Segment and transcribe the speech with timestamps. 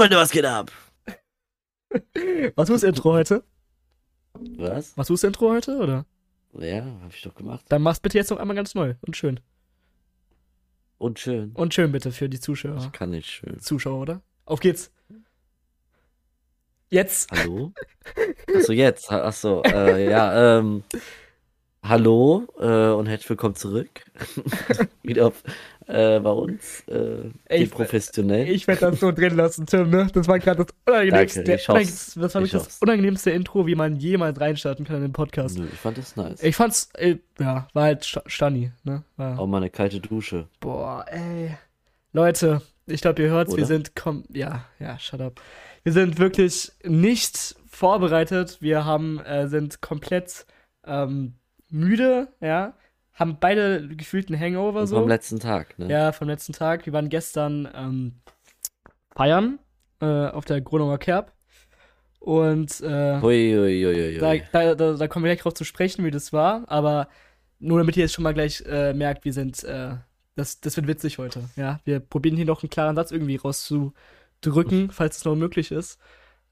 [0.00, 0.72] Freunde, was geht ab?
[2.54, 3.44] Was ist das Intro heute?
[4.32, 4.96] Was?
[4.96, 6.06] Was ist das Intro heute, oder?
[6.54, 7.66] Ja, hab ich doch gemacht.
[7.68, 9.40] Dann mach's bitte jetzt noch einmal ganz neu und schön.
[10.96, 11.50] Und schön.
[11.52, 12.78] Und schön bitte für die Zuschauer.
[12.78, 13.60] Ich kann nicht schön.
[13.60, 14.22] Zuschauer, oder?
[14.46, 14.90] Auf geht's.
[16.88, 17.30] Jetzt.
[17.30, 17.74] Hallo?
[18.56, 19.12] Achso, jetzt.
[19.12, 20.82] Achso, äh, ja, ähm.
[21.82, 24.04] Hallo äh, und herzlich willkommen zurück.
[25.02, 25.42] Wieder auf,
[25.90, 26.84] äh, bei uns.
[26.88, 28.48] Äh, Ey, die ich- professionell.
[28.48, 30.06] Ich werde das so drin lassen, Tim, ne?
[30.12, 32.14] Das war gerade das unangenehmste, Danke, ich hoff's.
[32.14, 35.58] das war wirklich Ich das unangenehmste Intro, wie man jemals reinstarten kann in den Podcast.
[35.58, 36.42] Nö, ich fand das nice.
[36.42, 39.02] Ich fand's, äh, ja, war halt Sta- Stani, ne?
[39.16, 40.46] War, Auch mal eine kalte Dusche.
[40.60, 41.56] Boah, ey.
[42.12, 43.66] Leute, ich glaube, ihr hört's, wir Oder?
[43.66, 45.40] sind kom ja, ja, shut up.
[45.84, 48.58] Wir sind wirklich nicht vorbereitet.
[48.60, 50.44] Wir haben, äh, sind komplett
[50.86, 51.34] ähm,
[51.70, 52.74] müde, ja.
[53.20, 54.96] Haben beide gefühlt einen Hangover Und so.
[54.96, 55.90] Vom letzten Tag, ne?
[55.90, 56.86] Ja, vom letzten Tag.
[56.86, 58.14] Wir waren gestern ähm,
[59.14, 59.58] feiern
[60.00, 61.30] äh, auf der Gronauer Kerb.
[62.18, 66.02] Und äh, hui, hui, hui, da, da, da, da kommen wir gleich drauf zu sprechen,
[66.06, 66.64] wie das war.
[66.66, 67.08] Aber
[67.58, 69.96] nur damit ihr jetzt schon mal gleich äh, merkt, wir sind, äh,
[70.34, 71.44] das, das wird witzig heute.
[71.56, 75.98] Ja, wir probieren hier noch einen klaren Satz irgendwie rauszudrücken, falls es noch möglich ist.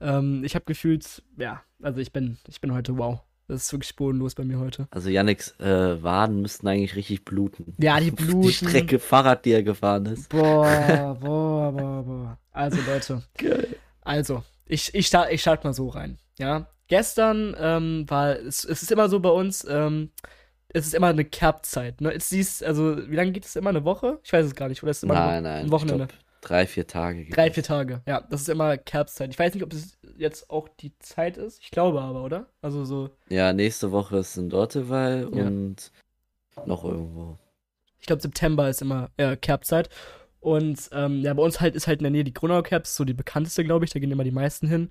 [0.02, 3.20] Ähm, ich habe gefühlt, ja, also ich bin, ich bin heute wow.
[3.48, 4.88] Das ist wirklich bodenlos bei mir heute.
[4.90, 7.74] Also Yannicks äh, Waden müssten eigentlich richtig bluten.
[7.78, 8.42] Ja, die bluten.
[8.42, 10.28] Die Strecke Fahrrad, die er gefahren ist.
[10.28, 12.38] Boah, boah, boah, boah.
[12.52, 13.68] Also Leute, Geil.
[14.02, 16.18] Also, ich, ich, start, ich starte mal so rein.
[16.38, 20.10] Ja, gestern ähm, war es, es ist immer so bei uns, ähm,
[20.68, 22.02] es ist immer eine Kerbzeit.
[22.02, 22.12] Ne?
[22.12, 23.70] Es ist, also, wie lange geht es immer?
[23.70, 24.18] Eine Woche?
[24.24, 24.82] Ich weiß es gar nicht.
[24.82, 25.64] Oder ist es immer Nein, ein, nein.
[25.64, 26.06] ein Wochenende?
[26.06, 27.26] Glaub, drei, vier Tage.
[27.30, 28.02] Drei, vier Tage.
[28.06, 29.30] Ja, das ist immer Kerbzeit.
[29.30, 31.60] Ich weiß nicht, ob es jetzt auch die Zeit ist.
[31.62, 32.46] Ich glaube aber, oder?
[32.60, 35.46] Also so, Ja, nächste Woche ist in Dorteweil Ja.
[35.46, 35.92] und
[36.66, 37.38] noch irgendwo.
[38.00, 39.88] ich glaube September ist immer äh, Kerbzeit.
[40.40, 43.04] Und ähm, ja, bei uns halt ist halt in der Nähe die Gronau Kerbs, so
[43.04, 43.90] die bekannteste, glaube ich.
[43.92, 44.90] Da gehen immer die meisten hin.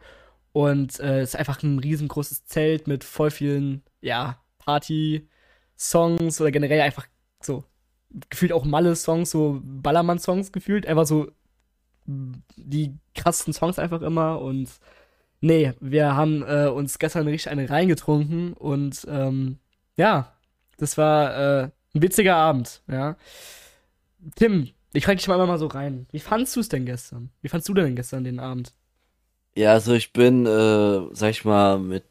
[0.53, 6.81] Und äh, es ist einfach ein riesengroßes Zelt mit voll vielen, ja, Party-Songs oder generell
[6.81, 7.07] einfach
[7.41, 7.63] so
[8.29, 10.85] gefühlt auch Malle-Songs, so Ballermann-Songs gefühlt.
[10.85, 11.27] Einfach so
[12.05, 14.41] die krassesten Songs einfach immer.
[14.41, 14.69] Und
[15.41, 19.59] nee, wir haben äh, uns gestern richtig eine reingetrunken und ähm,
[19.95, 20.33] ja,
[20.77, 23.15] das war äh, ein witziger Abend, ja.
[24.35, 26.07] Tim, ich frage dich mal immer mal so rein.
[26.11, 27.29] Wie fandst du es denn gestern?
[27.41, 28.73] Wie fandst du denn gestern den Abend?
[29.55, 32.03] Ja, also ich bin, äh, sag ich mal, mit,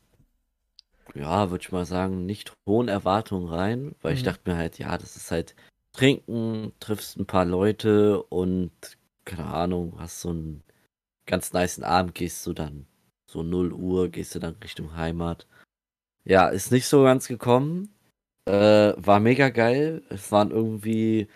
[1.15, 4.27] ja, würde ich mal sagen, nicht hohen Erwartungen rein, weil ich Mhm.
[4.27, 5.55] dachte mir halt, ja, das ist halt
[5.93, 8.73] trinken, triffst ein paar Leute und,
[9.25, 10.63] keine Ahnung, hast so einen
[11.27, 12.87] ganz niceen Abend, gehst du dann
[13.31, 15.47] so 0 Uhr, gehst du dann Richtung Heimat.
[16.25, 17.95] Ja, ist nicht so ganz gekommen.
[18.47, 20.03] Äh, war mega geil.
[20.11, 21.29] Es waren irgendwie,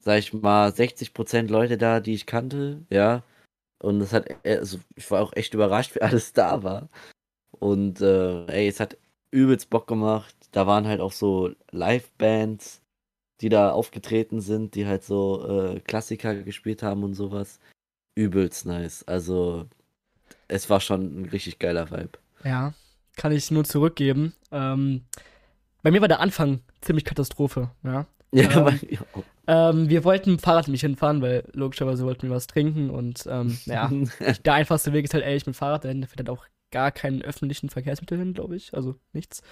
[0.00, 3.24] sag ich mal, 60% Leute da, die ich kannte, ja.
[3.82, 6.88] Und es hat, äh, also ich war auch echt überrascht, wie alles da war.
[7.58, 8.98] Und äh, ey, es hat
[9.32, 10.34] übelst Bock gemacht.
[10.52, 12.82] Da waren halt auch so Live-Bands,
[13.40, 17.60] die da aufgetreten sind, die halt so äh, Klassiker gespielt haben und sowas.
[18.16, 19.04] Übelst nice.
[19.08, 19.68] Also
[20.50, 22.10] es war schon ein richtig geiler Vibe.
[22.44, 22.72] Ja,
[23.16, 24.34] kann ich nur zurückgeben.
[24.52, 25.04] Ähm,
[25.82, 28.06] bei mir war der Anfang ziemlich Katastrophe, ja.
[28.32, 29.00] Ja, Ähm, aber, ja.
[29.48, 33.24] Ähm, wir wollten mit dem Fahrrad nicht hinfahren, weil logischerweise wollten wir was trinken und
[33.28, 33.90] ähm, ja,
[34.44, 37.22] der einfachste Weg ist halt ehrlich mit dem Fahrrad, dahin fährt halt auch gar keinen
[37.22, 38.72] öffentlichen Verkehrsmittel hin, glaube ich.
[38.74, 39.42] Also nichts.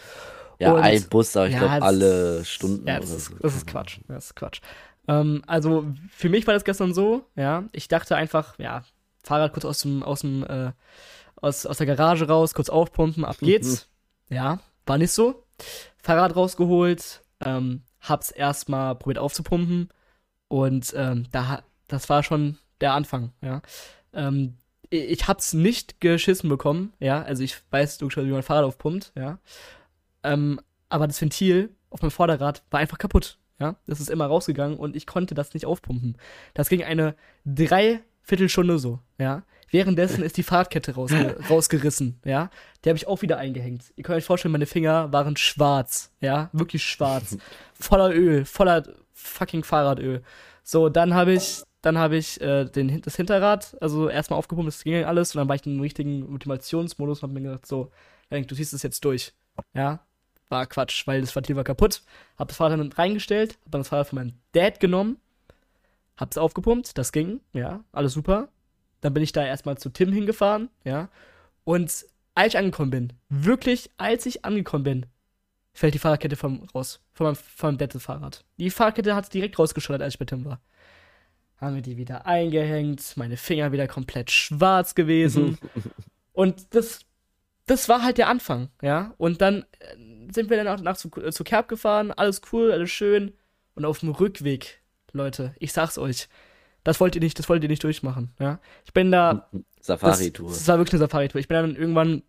[0.61, 3.35] ja, und- ein Bus, aber ich Ja, glaube alle Stunden Ja, das ist, so.
[3.41, 3.99] das ist Quatsch.
[4.07, 4.61] Das ist Quatsch.
[5.09, 7.65] Ähm, also für mich war das gestern so, ja.
[7.73, 8.85] Ich dachte einfach, ja,
[9.29, 10.73] Fahrrad kurz aus dem, aus dem, äh,
[11.37, 13.89] aus, aus der Garage raus, kurz aufpumpen, ab geht's.
[14.31, 15.45] ja, war nicht so.
[16.03, 19.91] Fahrrad rausgeholt, ähm, hab's erstmal probiert aufzupumpen
[20.49, 23.61] und ähm, da, das war schon der Anfang, ja.
[24.15, 24.55] Ähm,
[24.91, 27.23] ich hab's nicht geschissen bekommen, ja.
[27.23, 29.39] Also ich weiß logischerweise, wie man Fahrrad aufpumpt, ja.
[30.23, 33.39] Ähm, aber das Ventil auf meinem Vorderrad war einfach kaputt.
[33.61, 36.17] Ja, das ist immer rausgegangen und ich konnte das nicht aufpumpen.
[36.55, 37.17] Das ging eine
[38.29, 39.43] Dreiviertelstunde so, ja.
[39.71, 42.51] Währenddessen ist die Fahrradkette rausge rausgerissen, ja.
[42.85, 43.93] Die habe ich auch wieder eingehängt.
[43.97, 47.37] Ihr könnt euch vorstellen, meine Finger waren schwarz, ja, wirklich schwarz.
[47.75, 50.23] voller Öl, voller fucking Fahrradöl.
[50.63, 54.85] So, dann habe ich, dann habe ich äh, den, das Hinterrad, also erstmal aufgepumpt, das
[54.85, 57.91] ging alles und dann war ich im richtigen Motivationsmodus und habe mir gedacht, so,
[58.29, 59.33] Henning, du ziehst es jetzt durch,
[59.75, 60.01] ja.
[60.51, 62.01] War Quatsch, weil das Ventil war kaputt.
[62.39, 65.19] Hab das Fahrrad dann reingestellt, hab dann das Fahrrad von meinem Dad genommen,
[66.19, 68.49] hab's aufgepumpt, das ging, ja, alles super.
[69.01, 71.09] Dann bin ich da erstmal zu Tim hingefahren, ja.
[71.65, 72.05] Und
[72.35, 75.07] als ich angekommen bin, wirklich, als ich angekommen bin,
[75.73, 78.45] fällt die Fahrradkette vom, raus, von meinem, von meinem Dad das Fahrrad.
[78.59, 80.61] Die Fahrradkette hat direkt rausgeschottert, als ich bei Tim war.
[81.57, 85.59] haben wir die wieder eingehängt, meine Finger wieder komplett schwarz gewesen.
[86.33, 87.01] und das,
[87.67, 89.15] das war halt der Anfang, ja.
[89.19, 92.73] Und dann äh, sind wir dann auch nach zu, äh, zu Kerb gefahren, alles cool,
[92.73, 93.35] alles schön.
[93.75, 94.83] Und auf dem Rückweg,
[95.13, 96.29] Leute, ich sag's euch,
[96.85, 98.61] das wollt ihr nicht, das wollt ihr nicht durchmachen, ja.
[98.85, 99.49] Ich bin da.
[99.81, 100.49] Safari-Tour.
[100.49, 101.41] Das, das war wirklich eine Safari-Tour.
[101.41, 102.23] Ich bin dann irgendwann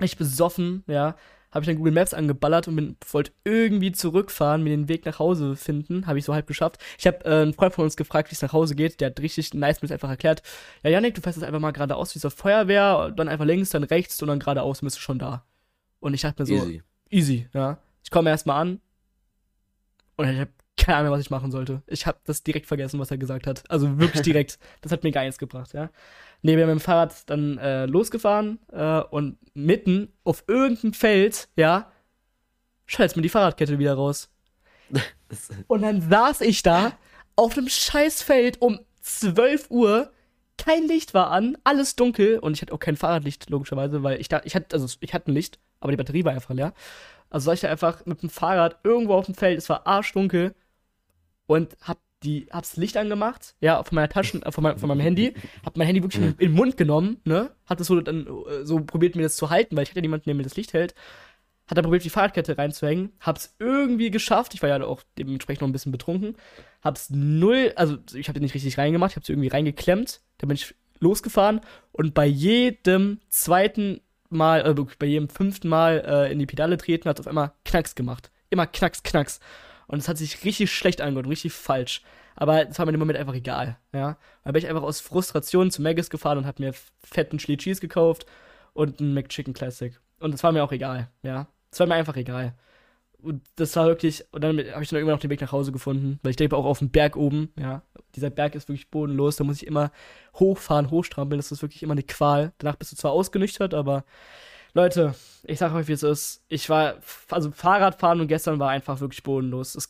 [0.00, 1.16] nicht besoffen, ja
[1.50, 5.18] habe ich dann Google Maps angeballert und bin, wollte irgendwie zurückfahren, mir den Weg nach
[5.18, 6.06] Hause finden.
[6.06, 6.78] Habe ich so halb geschafft.
[6.98, 9.00] Ich habe äh, einen Freund von uns gefragt, wie es nach Hause geht.
[9.00, 10.42] Der hat richtig nice mir einfach erklärt.
[10.82, 13.84] Ja, Janik, du fährst jetzt einfach mal geradeaus wie zur Feuerwehr, dann einfach links, dann
[13.84, 15.44] rechts und dann geradeaus, bist du schon da.
[16.00, 17.78] Und ich dachte mir so, easy, easy ja.
[18.04, 18.80] Ich komme erstmal an
[20.16, 20.50] und ich habe
[20.88, 21.82] keine Ahnung, was ich machen sollte.
[21.86, 23.62] Ich habe das direkt vergessen, was er gesagt hat.
[23.70, 24.58] Also wirklich direkt.
[24.80, 25.90] das hat mir gar nichts gebracht, ja.
[26.40, 31.92] Nee, wir mit dem Fahrrad dann äh, losgefahren äh, und mitten auf irgendeinem Feld, ja,
[32.86, 34.30] scheiß mir die Fahrradkette wieder raus.
[35.66, 36.92] und dann saß ich da
[37.36, 40.10] auf einem scheiß Feld um 12 Uhr,
[40.56, 44.28] kein Licht war an, alles dunkel und ich hatte auch kein Fahrradlicht, logischerweise, weil ich
[44.28, 46.72] da, ich hatte, also ich hatte ein Licht, aber die Batterie war einfach leer.
[47.28, 50.54] Also saß ich da einfach mit dem Fahrrad irgendwo auf dem Feld, es war arschdunkel
[51.48, 55.00] und hab die, hab's Licht angemacht, ja, von meiner Tasche, äh, von, mein, von meinem
[55.00, 55.34] Handy,
[55.64, 58.80] hab mein Handy wirklich in, den Mund genommen, ne, hat es so dann äh, so
[58.80, 60.94] probiert mir das zu halten, weil ich hatte niemanden, der mir das Licht hält,
[61.66, 65.68] hat dann probiert die Fahrradkette reinzuhängen, hab's irgendwie geschafft, ich war ja auch dementsprechend noch
[65.68, 66.36] ein bisschen betrunken,
[66.82, 70.56] hab's null, also ich hab den nicht richtig reingemacht, ich hab's irgendwie reingeklemmt, dann bin
[70.56, 71.60] ich losgefahren.
[71.92, 77.08] Und bei jedem zweiten Mal, äh, bei jedem fünften Mal äh, in die Pedale treten,
[77.08, 78.30] hat auf einmal Knacks gemacht.
[78.50, 79.40] Immer Knacks, Knacks.
[79.88, 82.02] Und es hat sich richtig schlecht angehört, richtig falsch.
[82.36, 84.16] Aber es war mir im Moment einfach egal, ja.
[84.44, 87.80] Da bin ich einfach aus Frustration zu Maggis gefahren und hab mir fetten Chili Cheese
[87.80, 88.26] gekauft
[88.74, 89.98] und einen McChicken Classic.
[90.20, 91.48] Und das war mir auch egal, ja.
[91.70, 92.54] Das war mir einfach egal.
[93.20, 95.72] Und das war wirklich, und dann habe ich dann irgendwann noch den Weg nach Hause
[95.72, 97.82] gefunden, weil ich lebe auch auf dem Berg oben, ja.
[98.14, 99.90] Dieser Berg ist wirklich bodenlos, da muss ich immer
[100.34, 102.52] hochfahren, hochstrampeln, das ist wirklich immer eine Qual.
[102.58, 104.04] Danach bist du zwar ausgenüchtert, aber
[104.78, 106.44] Leute, ich sag euch, wie es ist.
[106.48, 106.94] Ich war,
[107.30, 109.74] also Fahrradfahren und gestern war einfach wirklich bodenlos.
[109.74, 109.88] Es,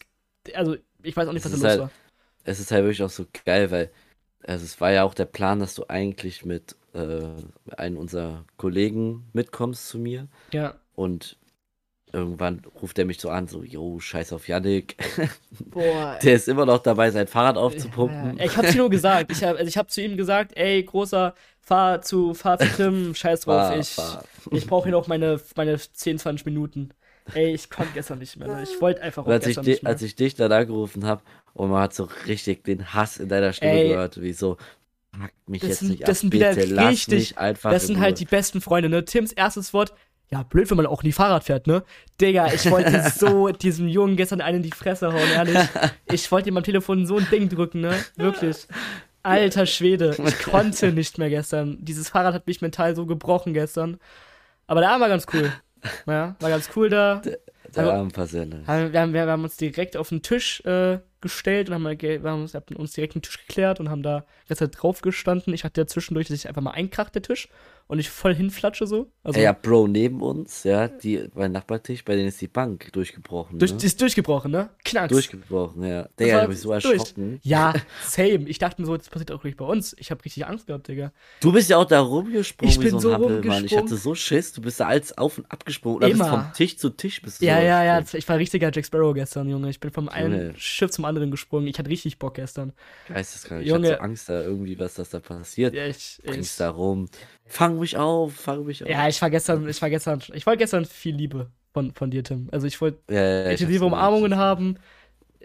[0.55, 1.90] also, ich weiß auch nicht, was da los halt, war.
[2.44, 3.90] Es ist halt wirklich auch so geil, weil
[4.46, 7.20] also es war ja auch der Plan, dass du eigentlich mit äh,
[7.76, 10.29] einem unserer Kollegen mitkommst zu mir.
[10.52, 10.76] Ja.
[10.94, 11.37] Und
[12.12, 14.96] irgendwann ruft er mich so an, so, yo, scheiß auf Yannick.
[15.60, 16.19] Boah.
[16.22, 18.38] Der ist immer noch dabei, sein Fahrrad aufzupumpen.
[18.38, 19.31] Ja, ich hab's dir nur gesagt.
[19.31, 23.14] Ich habe also ich hab zu ihm gesagt, ey, großer, fahr zu, fahr zu Tim,
[23.14, 24.25] scheiß drauf, fahr, ich, fahr.
[24.50, 26.90] ich brauche hier noch meine, meine 10, 20 Minuten.
[27.34, 28.49] Ey, ich konnte gestern nicht mehr.
[28.49, 28.62] Ne?
[28.62, 29.93] Ich wollte einfach auch als gestern ich nicht mehr.
[29.93, 31.22] Als ich dich dann angerufen habe
[31.52, 34.56] und man hat so richtig den Hass in deiner Stimme ey, gehört, wie so,
[35.12, 38.25] pack mich jetzt sind, nicht das ab, sind bitte, wieder richtig, Das sind halt die
[38.25, 39.04] besten Freunde, ne?
[39.04, 39.93] Tims erstes Wort,
[40.30, 41.82] ja, blöd, wenn man auch nie Fahrrad fährt, ne?
[42.20, 45.58] Digga, ich wollte so diesem Jungen gestern einen in die Fresse hauen, ehrlich.
[46.12, 47.94] Ich wollte ihm am Telefon so ein Ding drücken, ne?
[48.16, 48.66] Wirklich.
[49.22, 51.78] Alter Schwede, ich konnte nicht mehr gestern.
[51.80, 53.98] Dieses Fahrrad hat mich mental so gebrochen gestern.
[54.66, 55.52] Aber der Arm war ganz cool.
[56.06, 57.16] Ja, war ganz cool da.
[57.16, 57.38] Der,
[57.75, 58.58] der Arm Versender.
[58.66, 62.54] Wir haben, wir haben uns direkt auf den Tisch äh, gestellt und haben, haben uns,
[62.54, 65.54] uns direkt einen Tisch geklärt und haben da ganz drauf gestanden.
[65.54, 67.48] Ich hatte ja zwischendurch, dass ich einfach mal einkracht, der Tisch
[67.88, 69.11] und ich voll hinflatsche so.
[69.23, 73.58] Also, ja, Bro, neben uns, ja, die, mein Nachbartisch, bei denen ist die Bank durchgebrochen.
[73.58, 73.79] Durch, ne?
[73.82, 74.69] Ist durchgebrochen, ne?
[74.85, 75.11] Knacks.
[75.11, 76.06] Durchgebrochen, ja.
[76.20, 77.31] Digga, du bist so erschrocken.
[77.31, 77.40] Durch.
[77.44, 77.73] Ja,
[78.05, 78.46] same.
[78.46, 79.96] Ich dachte mir so, das passiert auch nicht bei uns.
[79.99, 81.12] Ich habe richtig Angst gehabt, Digga.
[81.40, 83.64] Du bist ja auch da rumgesprungen ich bin so ein so Happel, Mann.
[83.64, 84.52] Ich hatte so Schiss.
[84.52, 85.97] Du bist da als auf und abgesprungen.
[85.97, 86.25] Oder Immer.
[86.25, 88.04] bist vom Tisch zu Tisch bist du Ja, so ja, ja.
[88.12, 89.71] Ich war richtiger Jack Sparrow gestern, Junge.
[89.71, 91.66] Ich bin vom einen Schiff zum anderen gesprungen.
[91.68, 92.75] Ich hatte richtig Bock gestern.
[93.09, 93.64] Geisteskrank.
[93.64, 95.73] Ich hatte so Angst da irgendwie, was das da passiert.
[95.73, 97.09] Ja, ich, Bringst da rum.
[97.49, 98.90] Fang mich auf, fang mich auf.
[98.90, 102.23] Ja, ich war gestern, ich war gestern, ich wollte gestern viel Liebe von, von dir,
[102.23, 102.49] Tim.
[102.52, 104.76] Also ich wollte ja, ja, intensive Umarmungen haben,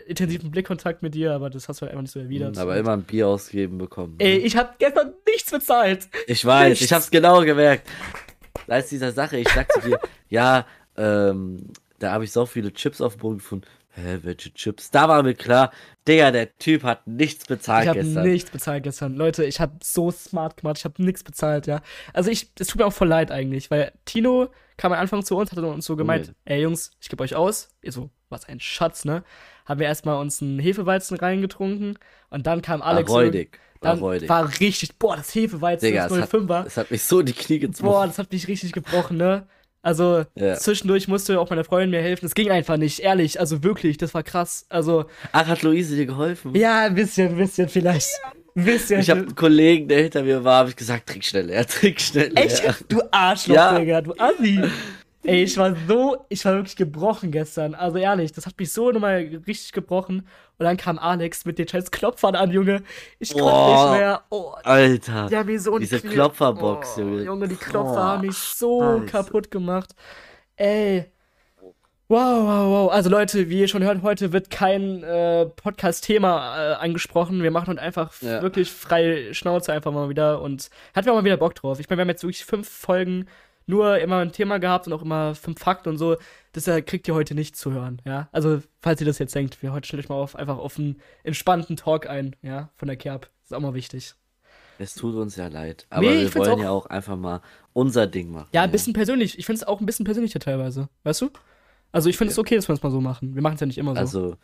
[0.07, 2.57] intensiven Blickkontakt mit dir, aber das hast du halt einfach nicht so erwidert.
[2.57, 4.15] Aber immer ein Bier ausgeben bekommen.
[4.19, 4.43] Ey, ne?
[4.43, 6.09] ich hab gestern nichts bezahlt.
[6.27, 6.85] Ich weiß, nichts.
[6.85, 7.89] ich hab's genau gemerkt.
[8.67, 10.65] Da ist dieser Sache, ich sag zu dir, ja,
[10.97, 11.69] ähm,
[11.99, 13.65] da habe ich so viele Chips auf dem Boden gefunden.
[13.95, 14.89] Hä, welche Chips?
[14.89, 15.71] Da war mir klar,
[16.07, 18.27] Digga, der Typ hat nichts bezahlt ich hab gestern.
[18.27, 19.15] nichts bezahlt gestern.
[19.15, 21.81] Leute, ich hab so smart gemacht, ich hab nichts bezahlt, ja.
[22.11, 25.37] Also ich, es tut mir auch voll leid eigentlich, weil Tino kam am Anfang zu
[25.37, 26.37] uns, hat uns so gemeint, okay.
[26.45, 27.69] ey Jungs, ich gebe euch aus.
[27.81, 29.23] Ich so, was ein Schatz, ne?
[29.65, 31.99] Haben wir erstmal uns einen Hefeweizen reingetrunken
[32.31, 33.11] und dann kam Alex.
[33.11, 33.59] War räudig.
[33.79, 36.63] Dann war, war richtig, boah, das Hefeweizen, Digga, das 05er.
[36.63, 37.91] Das hat mich so in die Knie gezwungen.
[37.91, 39.45] Boah, das hat mich richtig gebrochen, ne?
[39.83, 40.55] Also ja.
[40.55, 42.25] zwischendurch musste auch meine Freundin mir helfen.
[42.25, 43.39] Es ging einfach nicht, ehrlich.
[43.39, 44.65] Also wirklich, das war krass.
[44.69, 45.05] Also.
[45.33, 46.55] Ach, hat Luise dir geholfen?
[46.55, 48.07] Ja, ein bisschen, ein bisschen vielleicht.
[48.55, 49.01] Ein bisschen.
[49.01, 51.99] Ich habe einen Kollegen, der hinter mir war, habe ich gesagt, trink schnell leer, trink
[51.99, 52.45] schnell leer.
[52.45, 52.85] Echt?
[52.87, 53.77] Du Arschloch, ja.
[53.77, 54.61] Digga, du Assi.
[55.25, 57.75] Ey, ich war so, ich war wirklich gebrochen gestern.
[57.75, 60.27] Also ehrlich, das hat mich so nochmal richtig gebrochen.
[60.57, 62.83] Und dann kam Alex mit den scheiß Klopfern an, Junge.
[63.19, 64.21] Ich konnte nicht mehr.
[64.29, 65.27] Oh, Alter.
[65.29, 67.23] die haben so Diese Knie- Klopferbox, oh, Junge.
[67.23, 69.05] Junge, die Klopfer Boah, haben mich so Scheiße.
[69.05, 69.95] kaputt gemacht.
[70.57, 71.05] Ey.
[72.09, 72.91] Wow, wow, wow.
[72.91, 77.41] Also Leute, wie ihr schon hört, heute wird kein äh, Podcast-Thema äh, angesprochen.
[77.41, 78.41] Wir machen heute einfach Ja.
[78.41, 81.79] wirklich frei Schnauze einfach mal wieder und hatten wir auch mal wieder Bock drauf.
[81.79, 83.25] Ich meine, wir haben jetzt wirklich fünf Folgen
[83.65, 86.17] nur immer ein Thema gehabt und auch immer fünf Fakten und so.
[86.51, 88.27] Das äh, kriegt ihr heute nicht zu hören, ja.
[88.31, 90.99] Also, falls ihr das jetzt denkt, wir heute stellt euch mal auf, einfach auf einen
[91.23, 93.29] entspannten Talk ein, ja, von der Kerb.
[93.41, 94.13] Das ist auch mal wichtig.
[94.79, 95.85] Es tut uns ja leid.
[95.89, 97.41] Aber Nee, ich wir wollen auch- ja auch einfach mal
[97.73, 98.49] unser Ding machen.
[98.53, 99.37] Ja, ein bisschen persönlich.
[99.37, 100.89] Ich finde es auch ein bisschen persönlicher teilweise.
[101.03, 101.29] Weißt du?
[101.91, 102.41] Also ich finde es Ja.
[102.41, 103.35] okay, dass wir es mal so machen.
[103.35, 103.99] Wir machen es ja nicht immer so.
[103.99, 104.35] Also,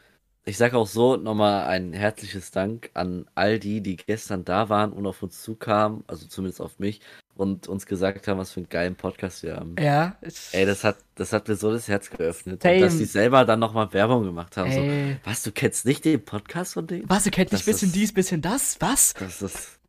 [0.45, 4.91] ich sage auch so nochmal ein herzliches Dank an all die, die gestern da waren
[4.93, 7.01] und auf uns zukamen, also zumindest auf mich,
[7.35, 9.75] und uns gesagt haben, was für einen geilen Podcast wir haben.
[9.79, 10.17] ja.
[10.51, 12.63] Ey, das hat, das hat mir so das Herz geöffnet.
[12.63, 12.75] Same.
[12.75, 14.71] Und dass die selber dann nochmal Werbung gemacht haben.
[14.71, 17.07] So, was, du kennst nicht den Podcast von denen?
[17.07, 18.75] Was, kennt nicht Das bisschen ist- dies, bisschen das?
[18.79, 19.13] Was?
[19.13, 19.79] Das ist,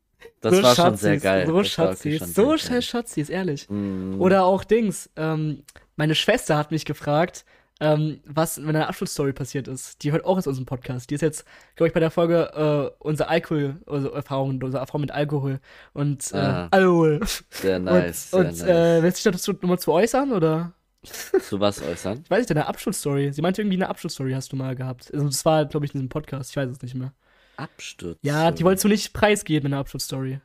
[0.41, 1.45] das so war schon sehr geil.
[1.47, 2.33] So Schatzis.
[2.33, 2.81] So geil.
[2.81, 3.67] Schatzis, ehrlich.
[3.69, 4.21] Mm.
[4.21, 5.09] Oder auch Dings.
[5.15, 5.63] Ähm,
[5.97, 7.43] meine Schwester hat mich gefragt,
[7.81, 10.01] ähm, was in meiner Abschlussstory passiert ist.
[10.03, 11.09] Die hört auch aus unserem Podcast.
[11.09, 11.43] Die ist jetzt,
[11.75, 15.59] glaube ich, bei der Folge äh, unsere Alkohol, also Erfahrung, unsere Erfahrung mit Alkohol.
[15.93, 16.67] Und äh, Ah.
[16.71, 17.19] Alkohol.
[17.49, 18.31] Sehr nice.
[18.33, 18.61] und sehr und nice.
[18.99, 20.71] äh, willst du dich dazu nochmal zu äußern, oder?
[21.03, 22.21] Zu was äußern?
[22.23, 23.33] Ich weiß nicht, deine Abschlussstory.
[23.33, 25.11] Sie meinte irgendwie eine Abschlussstory hast du mal gehabt.
[25.13, 26.51] Also das war, glaube ich, in diesem Podcast.
[26.51, 27.11] Ich weiß es nicht mehr.
[27.57, 28.19] Absturz.
[28.21, 30.39] Ja, die wolltest du nicht preisgeben in der Abschlussstory.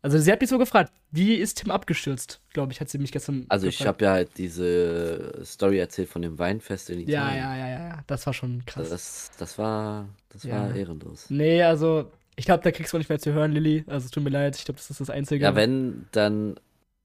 [0.00, 2.40] Also sie hat mich so gefragt, wie ist Tim abgestürzt?
[2.52, 3.96] Glaube ich, hat sie mich gestern Also ich gefragt.
[3.96, 7.36] habe ja halt diese Story erzählt von dem Weinfest in Italien.
[7.36, 7.98] ja, ja, ja, ja.
[8.06, 8.88] Das war schon krass.
[8.90, 10.74] Das, das war, das war Ja.
[10.74, 11.26] ehrenlos.
[11.30, 13.84] Nee, also, ich glaube, da kriegst du nicht mehr zu hören, Lilly.
[13.88, 15.44] Also es tut mir leid, ich glaube, das ist das Einzige.
[15.44, 16.54] Ja, wenn, dann,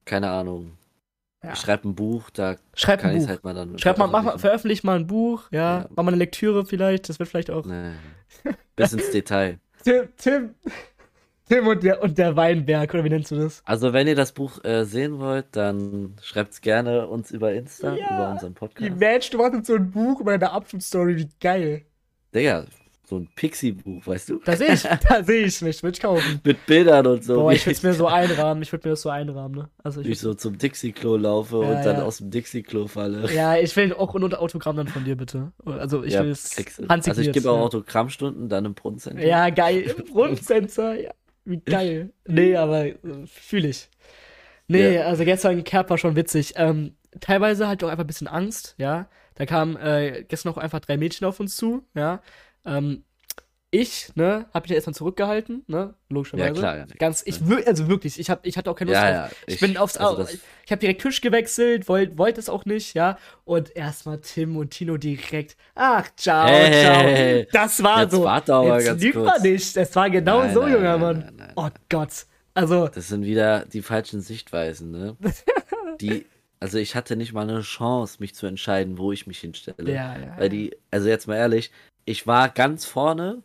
[0.05, 0.73] keine Ahnung.
[1.43, 1.53] Ja.
[1.53, 3.77] Ich schreibe ein Buch, da Schreib kann ich halt mal dann.
[3.79, 5.79] Schreib mal, mach veröffentlich mal ein Buch, ja.
[5.79, 5.89] Ja.
[5.89, 7.65] Mach mal eine Lektüre vielleicht, das wird vielleicht auch.
[7.65, 7.91] Nee.
[8.77, 9.59] Bis ins Detail.
[9.83, 10.55] Tim, Tim,
[11.49, 13.61] Tim und der, und der Weinberg, oder wie nennst du das?
[13.65, 17.95] Also, wenn ihr das Buch äh, sehen wollt, dann schreibt es gerne uns über Insta,
[17.95, 18.15] Ja.
[18.15, 18.97] über unseren Die Podcast.
[18.97, 21.81] Mensch, du machst jetzt so ein Buch über deine Abschlussstory, wie geil.
[22.33, 22.65] Digga,
[23.05, 24.39] so ein Pixie-Buch, weißt du?
[24.45, 26.39] Da sehe ich, da sehe ich mich, würde ich kaufen.
[26.45, 27.35] Mit Bildern und so.
[27.41, 29.69] Boah, ich würde es mir so einrahmen, ich würde mir das so einrahmen, ne?
[29.83, 32.03] Also ich ich so zum Dixie-Klo laufe Ja, und dann ja.
[32.03, 33.29] aus dem Dixie-Klo falle.
[33.33, 35.51] Ja, ich will auch ein Autogramm dann von dir, bitte.
[35.65, 36.55] Also ich Ja, will es.
[36.87, 37.59] Also ich gebe auch.
[37.65, 39.25] Autogrammstunden dann im Brunnencenter.
[39.25, 39.81] Ja, geil.
[39.97, 41.11] Im Grundsensor, ja.
[41.45, 42.13] Wie geil.
[42.27, 42.95] Nee, aber äh,
[43.25, 43.89] fühle ich.
[44.67, 45.03] Nee, Ja.
[45.05, 46.53] also gestern Kerb war schon witzig.
[46.55, 49.07] Ähm, teilweise halt auch einfach ein bisschen Angst, ja.
[49.35, 52.21] Da kamen äh, gestern noch einfach drei Mädchen auf uns zu, ja.
[52.65, 53.03] Ähm,
[53.73, 56.47] ich, ne, hab mich ja erstmal zurückgehalten, ne, logischerweise.
[56.47, 56.85] Ja, klar, ja.
[56.99, 59.31] Ganz, ich also wirklich, ich hab, ich hatte auch keine Lust Ja, drauf.
[59.31, 60.33] ja, Ich, ich- bin aufs, also das-
[60.65, 63.17] ich habe direkt Tisch gewechselt, wollte wollt es auch nicht, ja.
[63.45, 67.61] Und erstmal Tim und Tino direkt, ach, ciao, Hey, ciao.
[67.63, 68.23] Das war jetzt so.
[68.23, 69.25] warte aber Jetzt ganz lügt kurz.
[69.27, 69.77] man nicht.
[69.77, 71.53] Es war genau Nein, so, nein, junger nein, Mann.
[71.55, 72.25] Oh Gott.
[72.53, 75.17] Also, Das sind wieder die falschen Sichtweisen, ne?
[76.01, 76.25] Die,
[76.59, 79.91] also ich hatte nicht mal eine Chance, mich zu entscheiden, wo ich mich hinstelle.
[79.91, 80.37] ja, ja.
[80.37, 81.71] Weil die, also jetzt mal ehrlich,
[82.05, 83.41] ich war ganz vorne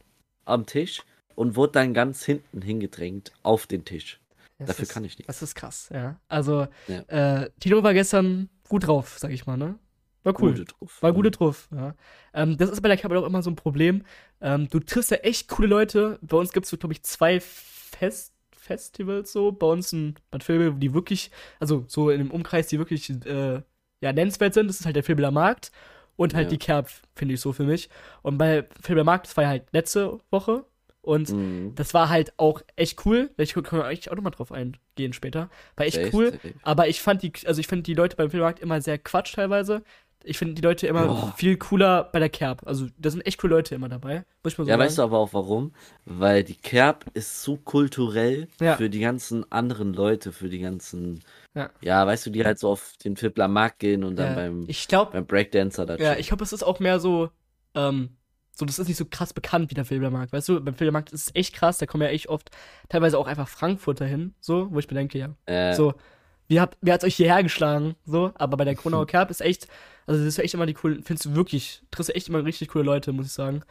[0.49, 1.03] am Tisch
[1.35, 4.21] und wurde dann ganz hinten hingedrängt auf den Tisch.
[4.59, 5.27] Das Dafür ist, kann ich nichts.
[5.29, 6.19] Das ist krass, ja.
[6.29, 7.43] Also, Ja.
[7.43, 9.79] äh, Tino war gestern gut drauf, sag ich mal, ne?
[10.25, 10.51] War cool.
[10.53, 11.03] Gute drauf.
[11.03, 11.95] War gute drauf, ja.
[12.35, 14.05] Ähm, das ist bei der Kabel auch immer so ein Problem.
[14.41, 16.19] Ähm, du triffst ja echt coole Leute.
[16.23, 19.53] Bei uns gibt es, glaube ich, zwei Fest Festivals so.
[19.53, 23.63] Bei uns in Bad Vilbel, die wirklich, also so in einem Umkreis, die wirklich äh,
[24.01, 24.67] ja, nennenswert sind.
[24.69, 25.71] Das ist halt der Vilbeler Markt
[26.19, 26.51] und halt Ja.
[26.51, 27.89] die Kerb, finde ich so für mich.
[28.23, 30.65] Und bei Vilbeler Markt, das war ja halt letzte Woche.
[31.01, 31.75] Und Mhm.
[31.75, 33.31] das war halt auch echt cool.
[33.39, 35.49] Ich kann eigentlich auch nochmal drauf eingehen später.
[35.77, 36.33] War echt Safe, cool.
[36.33, 36.55] safe.
[36.63, 39.83] Aber ich fand die, also ich finde die Leute beim Filmmarkt immer sehr quatsch teilweise.
[40.25, 41.35] Ich finde die Leute immer Boah.
[41.37, 42.63] viel cooler bei der Kerb.
[42.67, 44.25] Also da sind echt coole Leute immer dabei.
[44.43, 44.87] Muss ich mal so Ja, sagen.
[44.87, 45.73] weißt du aber auch warum?
[46.05, 48.77] Weil die Kerb ist so kulturell Ja.
[48.77, 51.21] für die ganzen anderen Leute, für die ganzen,
[51.59, 51.71] Ja.
[51.81, 54.35] ja, weißt du, die halt so auf den Fibbler Markt gehen und dann ja.
[54.35, 57.31] beim, ich glaube, beim Breakdancer da ja, ich glaube, es ist auch mehr so,
[57.75, 58.11] ähm,
[58.53, 60.33] so, das ist nicht so krass bekannt wie der Filmmarkt.
[60.33, 62.51] Weißt du, beim Filmmarkt ist es echt krass, da kommen ja echt oft
[62.89, 65.95] teilweise auch einfach Frankfurter hin, so, wo ich mir denke, ja, äh, So,
[66.47, 67.97] wie habt, wer hat euch hierher geschlagen?
[68.05, 69.67] So, aber bei der Kronauer Kerb ist echt,
[70.07, 72.69] also das ist echt immer die coolen, findest du wirklich, triffst du echt immer richtig
[72.69, 73.63] coole Leute, muss ich sagen.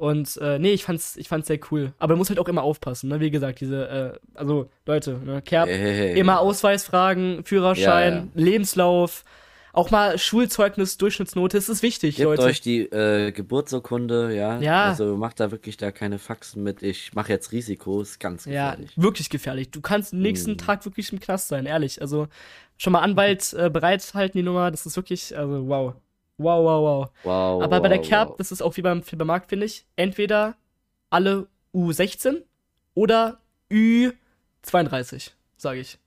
[0.00, 1.92] Und äh, nee, ich fand's, ich fand's sehr cool.
[1.98, 3.20] Aber du musst halt auch immer aufpassen, ne?
[3.20, 5.42] Wie gesagt, diese, äh, also Leute, ne?
[5.42, 6.18] Kerb, hey, hey, hey.
[6.18, 8.26] immer Ausweis fragen, Führerschein, Ja, ja.
[8.34, 9.24] Lebenslauf,
[9.72, 12.42] Auch mal Schulzeugnis, Durchschnittsnote, das ist wichtig, Gebt Leute.
[12.42, 14.58] euch die äh, Geburtsurkunde, ja.
[14.60, 14.84] Ja.
[14.86, 16.82] Also macht da wirklich da keine Faxen mit.
[16.82, 18.92] Ich mache jetzt Risiko, ist ganz Ja, gefährlich.
[18.96, 19.70] wirklich gefährlich.
[19.70, 20.58] Du kannst nächsten Mhm.
[20.58, 22.00] Tag wirklich im Knast sein, ehrlich.
[22.00, 22.26] Also
[22.78, 25.94] schon mal Anwalt äh, bereithalten, die Nummer, das ist wirklich, also wow.
[26.42, 27.10] Wow, wow, wow.
[27.24, 27.62] Wow.
[27.62, 28.36] Aber bei der wow, Kerb, wow.
[28.38, 30.56] das ist auch wie beim Fiebermarkt, finde ich, entweder
[31.10, 32.42] alle U16
[32.94, 33.38] oder
[33.70, 35.98] Ü32, sage ich.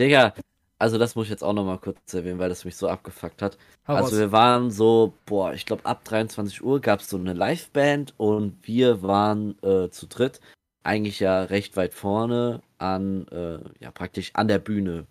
[0.00, 0.34] Digga,
[0.78, 3.58] also das muss ich jetzt auch nochmal kurz erwähnen, weil das mich so abgefuckt hat.
[3.86, 4.18] Hau also raus.
[4.18, 8.56] wir waren so, boah, ich glaube ab 23 Uhr gab es so eine Liveband und
[8.62, 10.40] wir waren äh, zu dritt
[10.82, 15.06] eigentlich ja recht weit vorne an, äh, ja praktisch an der Bühne.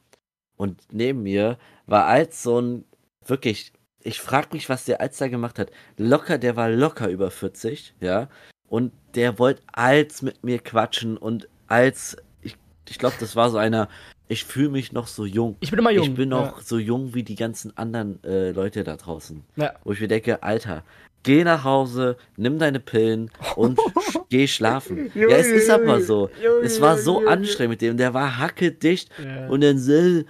[0.56, 2.86] Und neben mir war als so ein,
[3.26, 3.72] wirklich,
[4.04, 5.72] ich frag mich, was der als da gemacht hat.
[5.98, 8.30] Locker, der war locker über 40, ja.
[8.68, 12.56] Und der wollte als mit mir quatschen und als, ich,
[12.88, 13.90] ich glaube, das war so einer,
[14.28, 15.56] ich fühle mich noch so jung.
[15.60, 16.06] Ich bin immer jung.
[16.06, 16.64] Ich bin noch Ja.
[16.64, 19.44] so jung wie die ganzen anderen äh, Leute da draußen.
[19.56, 19.74] Ja.
[19.84, 20.84] Wo ich mir denke, Alter,
[21.24, 23.80] geh nach Hause, nimm deine Pillen und
[24.30, 25.12] geh schlafen.
[25.16, 26.30] ja, es ist aber so.
[26.62, 27.98] Es war so anstrengend mit dem.
[27.98, 29.48] Der war hackedicht Ja.
[29.48, 30.22] und dann so,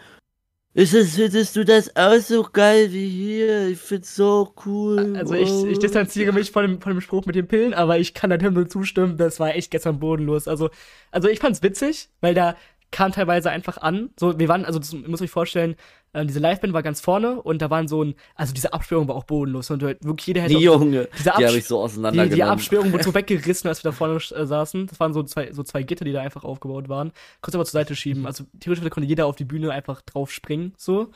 [0.73, 3.67] ist es, findest du das auch so geil wie hier?
[3.69, 5.15] Ich find's so cool.
[5.17, 8.13] Also ich, ich distanziere mich von dem, von dem Spruch mit den Pillen, aber ich
[8.13, 10.47] kann natürlich nur zustimmen, das war echt gestern bodenlos.
[10.47, 10.69] Also,
[11.11, 12.55] also ich fand's witzig, weil da
[12.91, 14.09] kam teilweise einfach an.
[14.19, 15.75] So, wir waren, also das muss ich vorstellen,
[16.13, 19.15] ähm, diese Liveband war ganz vorne und da waren so ein, also diese Absperrung war
[19.15, 21.81] auch bodenlos und halt wirklich jeder hätte Die Junge, diese die habe ich so die,
[21.83, 22.35] auseinandergenommen.
[22.35, 24.87] die Absperrung wurde so weggerissen, als wir da vorne äh, saßen.
[24.87, 27.11] Das waren so zwei, so zwei Gitter, die da einfach aufgebaut waren.
[27.41, 28.25] Kurz aber zur Seite schieben.
[28.25, 31.11] Also theoretisch konnte jeder auf die Bühne einfach drauf springen, so.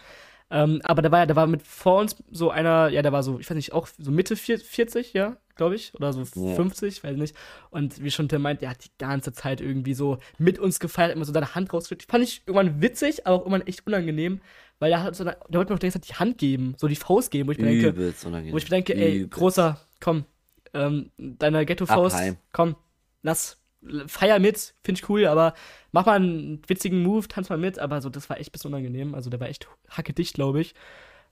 [0.51, 3.23] Ähm, aber da war ja, da war mit vor uns so einer, ja, der war
[3.23, 6.53] so, ich weiß nicht, auch so Mitte vier- 40, ja, glaube ich, oder so Ja.
[6.53, 7.35] 50, weiß nicht.
[7.71, 11.15] Und wie schon Tim meint, der hat die ganze Zeit irgendwie so mit uns gefeiert,
[11.15, 12.11] immer so seine Hand rausgestreckt.
[12.11, 14.41] Fand ich irgendwann witzig, aber auch irgendwann echt unangenehm,
[14.83, 17.31] weil er hat so, eine, der wollte mir auch die Hand geben, so die Faust
[17.31, 18.13] geben, wo ich mir denke,
[18.51, 19.31] wo ich mir denke, ey, Übelst.
[19.31, 20.25] großer, komm,
[20.73, 22.17] ähm, deine Ghetto-Faust,
[22.51, 22.75] komm,
[23.21, 23.63] lass,
[24.07, 25.53] feier mit, finde ich cool, aber
[25.93, 28.73] mach mal einen witzigen Move, tanz mal mit, aber so, das war echt ein bisschen
[28.73, 30.75] unangenehm, also der war echt hackedicht, glaube ich.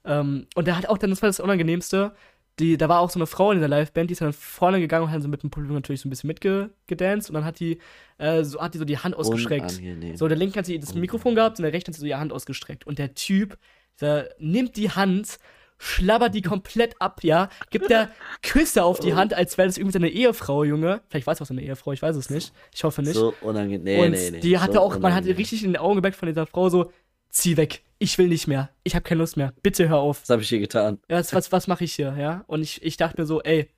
[0.05, 2.15] Ähm, und der hat auch dann, das war das Unangenehmste,
[2.61, 5.05] die, da war auch so eine Frau in der Liveband, die ist dann vorne gegangen
[5.05, 7.79] und hat so mit dem Publikum natürlich so ein bisschen mitgedanced und dann hat die,
[8.17, 9.71] äh, so, hat die so die Hand ausgestreckt.
[9.71, 10.15] Unangenehm.
[10.15, 12.19] So, der linke hat sie das Mikrofon gehabt und der rechte hat sie so ihre
[12.19, 12.85] Hand ausgestreckt.
[12.87, 13.57] Und der Typ,
[13.99, 15.39] der nimmt die Hand,
[15.81, 18.11] schlabbert die komplett ab, ja, gibt der
[18.43, 21.01] Küsse auf die Hand, als wäre das irgendwie seine Ehefrau, Junge.
[21.09, 22.53] Vielleicht weiß was seine Ehefrau, ich weiß es nicht.
[22.73, 23.15] Ich hoffe nicht.
[23.15, 23.83] So unangenehm.
[23.83, 24.39] Nee, und nee, nee.
[24.39, 25.37] die hatte so auch, man hatte unangenehm.
[25.37, 26.91] richtig in den Augen gemerkt von dieser Frau so,
[27.31, 30.21] zieh weg, ich will nicht mehr, ich habe keine Lust mehr, bitte hör auf.
[30.23, 30.99] Was habe ich hier getan?
[31.09, 32.43] Ja, was, was, was mache ich hier, ja?
[32.47, 33.69] Und ich, ich dachte mir so, ey,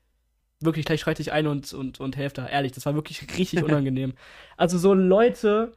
[0.60, 2.48] wirklich, gleich schreite ich ein und, und, und helfe da.
[2.48, 4.13] Ehrlich, das war wirklich richtig unangenehm.
[4.58, 5.74] Also so Leute,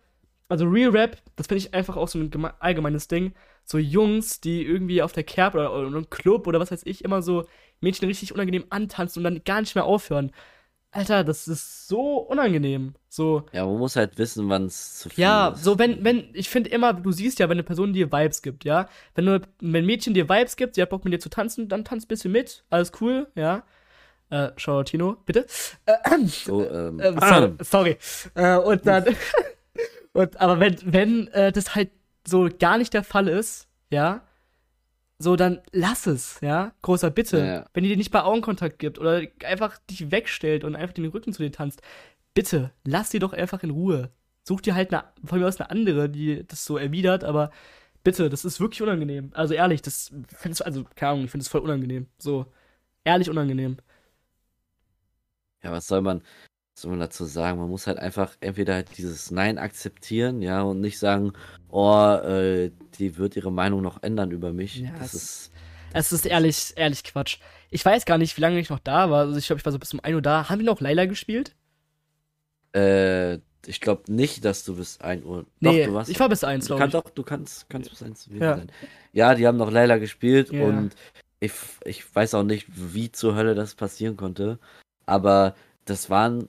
[0.48, 3.32] also Real Rap, das finde ich einfach auch so ein geme- allgemeines Ding.
[3.64, 7.04] So Jungs, die irgendwie auf der Kerb oder, oder im Club oder was weiß ich,
[7.04, 7.46] immer so
[7.80, 10.30] Mädchen richtig unangenehm antanzen und dann gar nicht mehr aufhören.
[10.96, 12.94] Alter, das ist so unangenehm.
[13.08, 15.62] So, Ja, man muss halt wissen, wann es zu viel ja, ist.
[15.62, 18.64] so wenn, wenn, ich finde immer, du siehst ja, wenn eine Person dir Vibes gibt,
[18.64, 18.88] ja.
[19.14, 21.68] Wenn du, wenn ein Mädchen dir Vibes gibt, sie hat Bock mit dir zu tanzen,
[21.68, 23.62] dann tanzt ein bisschen mit, alles cool, ja.
[24.30, 25.46] Äh, Charlottino, bitte.
[25.84, 27.96] Äh, So, ähm, äh, sorry, sorry.
[28.34, 29.04] Äh, und dann,
[30.14, 31.90] und, aber wenn, wenn äh, das halt
[32.26, 34.22] so gar nicht der Fall ist, ja,
[35.18, 37.38] so dann lass es, ja, großer Bitte.
[37.38, 37.66] Ja, ja.
[37.72, 41.32] Wenn die dir nicht mal Augenkontakt gibt oder einfach dich wegstellt und einfach den Rücken
[41.32, 41.82] zu dir tanzt,
[42.34, 44.10] bitte, lass sie doch einfach in Ruhe.
[44.44, 47.50] Such dir halt eine, von mir aus eine andere, die das so erwidert, aber
[48.04, 49.30] bitte, das ist wirklich unangenehm.
[49.34, 52.06] Also ehrlich, das findest also, keine Ahnung, ich finde es voll unangenehm.
[52.18, 52.46] So,
[53.04, 53.78] ehrlich unangenehm.
[55.62, 56.22] ja, was soll man,
[56.76, 57.58] was soll man dazu sagen?
[57.58, 61.32] Man muss halt einfach entweder halt dieses Nein akzeptieren, ja, und nicht sagen,
[61.70, 64.76] oh, äh, die wird ihre Meinung noch ändern über mich.
[64.80, 65.52] Ja, das es- ist,
[65.94, 67.38] Es ist ehrlich, ehrlich Quatsch.
[67.70, 69.20] Ich weiß gar nicht, wie lange ich noch da war.
[69.20, 70.50] Also ich glaube, ich war so bis um 1 Uhr da.
[70.50, 71.54] Haben wir noch Laila gespielt?
[72.74, 75.46] äh, ich glaube nicht, dass du bis 1 Uhr.
[75.60, 76.10] Nee, doch, du warst.
[76.10, 77.02] ich war bis 1, du glaube kannst ich.
[77.02, 78.56] doch, du kannst, kannst bis 1 gewesen Ja.
[78.58, 78.72] sein.
[79.14, 80.64] Ja, die haben noch Leila gespielt Ja.
[80.64, 80.94] und
[81.40, 81.52] ich,
[81.86, 84.58] ich weiß auch nicht, wie zur Hölle das passieren konnte.
[85.06, 85.54] Aber
[85.86, 86.46] das waren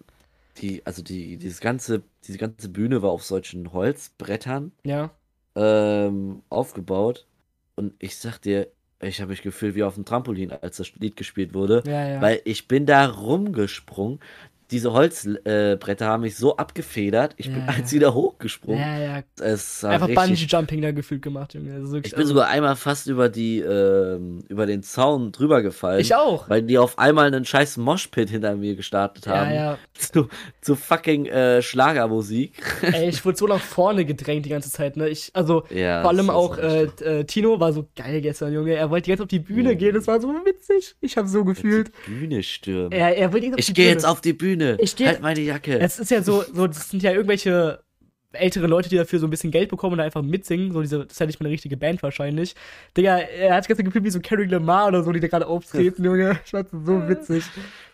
[0.62, 5.12] die, also die, dieses ganze, diese ganze Bühne war auf solchen Holzbrettern Ja.
[5.56, 7.26] ähm, aufgebaut.
[7.76, 8.68] Und ich sag dir,
[9.00, 11.84] ich habe mich gefühlt wie auf dem Trampolin, als das Lied gespielt wurde.
[11.86, 12.22] Ja, ja.
[12.22, 14.20] Weil ich bin da rumgesprungen.
[14.72, 17.34] Diese Holzbretter haben mich so abgefedert.
[17.38, 17.96] Ich bin Ja, als ja.
[17.96, 18.80] wieder hochgesprungen.
[18.82, 19.24] Ja, ja.
[19.40, 21.74] Es Einfach Bungee-Jumping da gefühlt gemacht, Junge.
[21.74, 26.02] Also Ich bin also, sogar einmal fast über die, ähm, über den Zaun drüber gefallen.
[26.02, 26.50] Ich auch.
[26.50, 29.54] Weil die auf einmal einen scheiß Moshpit hinter mir gestartet Ja, haben.
[29.54, 29.78] ja.
[29.98, 30.28] Zu,
[30.62, 32.54] zu fucking äh, Schlagermusik.
[32.82, 35.08] Ey, ich wurde so nach vorne gedrängt die ganze Zeit, ne?
[35.10, 38.74] Ich, also, Ja, vor allem auch äh, äh, Tino war so geil gestern, Junge.
[38.76, 39.78] Er wollte jetzt auf die Bühne Mhm.
[39.78, 40.96] gehen, das war so witzig.
[41.02, 41.92] Ich habe so gefühlt.
[42.08, 42.92] Die Bühne stürmen.
[42.92, 44.57] Er, er wollte jetzt auf ich gehe jetzt auf die Bühne.
[44.80, 45.80] Ich geh- halt meine Jacke.
[45.80, 47.84] Es ist ja so, so, das sind ja irgendwelche
[48.34, 50.72] ältere Leute, die dafür so ein bisschen Geld bekommen und da einfach mitsingen.
[50.74, 52.56] So diese, das ist ja nicht mal eine richtige Band wahrscheinlich.
[52.96, 56.04] Digga, er hat gestern gefühlt wie so Carrie Lamar oder so, die da gerade auftreten,
[56.04, 56.38] Junge.
[56.46, 57.46] Ich fand so witzig.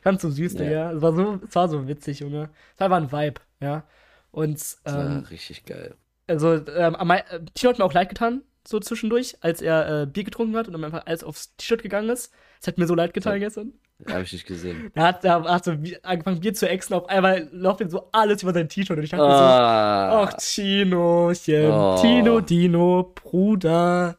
[0.03, 0.59] Ganz so süß, Ja.
[0.63, 0.91] Digga.
[0.93, 2.49] Es war so, es war so witzig, Junge.
[2.73, 3.83] Es war einfach ein Vibe, ja.
[4.31, 5.95] Und, das ähm, war richtig geil.
[6.27, 7.21] also, ähm, äh,
[7.53, 10.73] Tino hat mir auch leid getan, so zwischendurch, als er äh, Bier getrunken hat und
[10.73, 12.33] dann einfach alles aufs T-Shirt gegangen ist.
[12.59, 13.39] Es hat mir so leid getan Ja.
[13.39, 13.73] gestern.
[14.09, 14.91] Habe ich nicht gesehen.
[14.95, 15.71] Er hat, er hat so
[16.03, 19.09] angefangen, Bier zu exen, auf einmal läuft ihm so alles über sein T-Shirt und ich
[19.11, 21.97] dachte mir so, Ah, ach, Tinochen, Oh.
[22.01, 24.17] Tino, Dino, Bruder.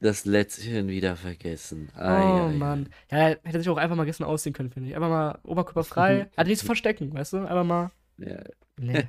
[0.00, 1.88] das Lätzchen wieder vergessen.
[1.96, 2.88] Oh, Ai, ai, Mann.
[3.10, 4.94] Ja, hätte sich auch einfach mal gestern aussehen können, finde ich.
[4.96, 6.28] Einfach mal oberkörperfrei.
[6.36, 7.38] Hatte nichts zu verstecken, weißt du?
[7.38, 7.90] Einfach mal.
[8.18, 8.36] Ja,
[8.78, 9.08] Nee.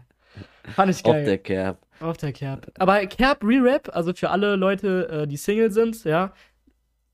[0.75, 1.25] Fand ich auf geil.
[1.25, 1.79] der Cap.
[1.99, 2.71] Auf der Kerb.
[2.77, 6.31] Aber Kerb Re-Rap, also für alle Leute, äh, die Single sind, ja,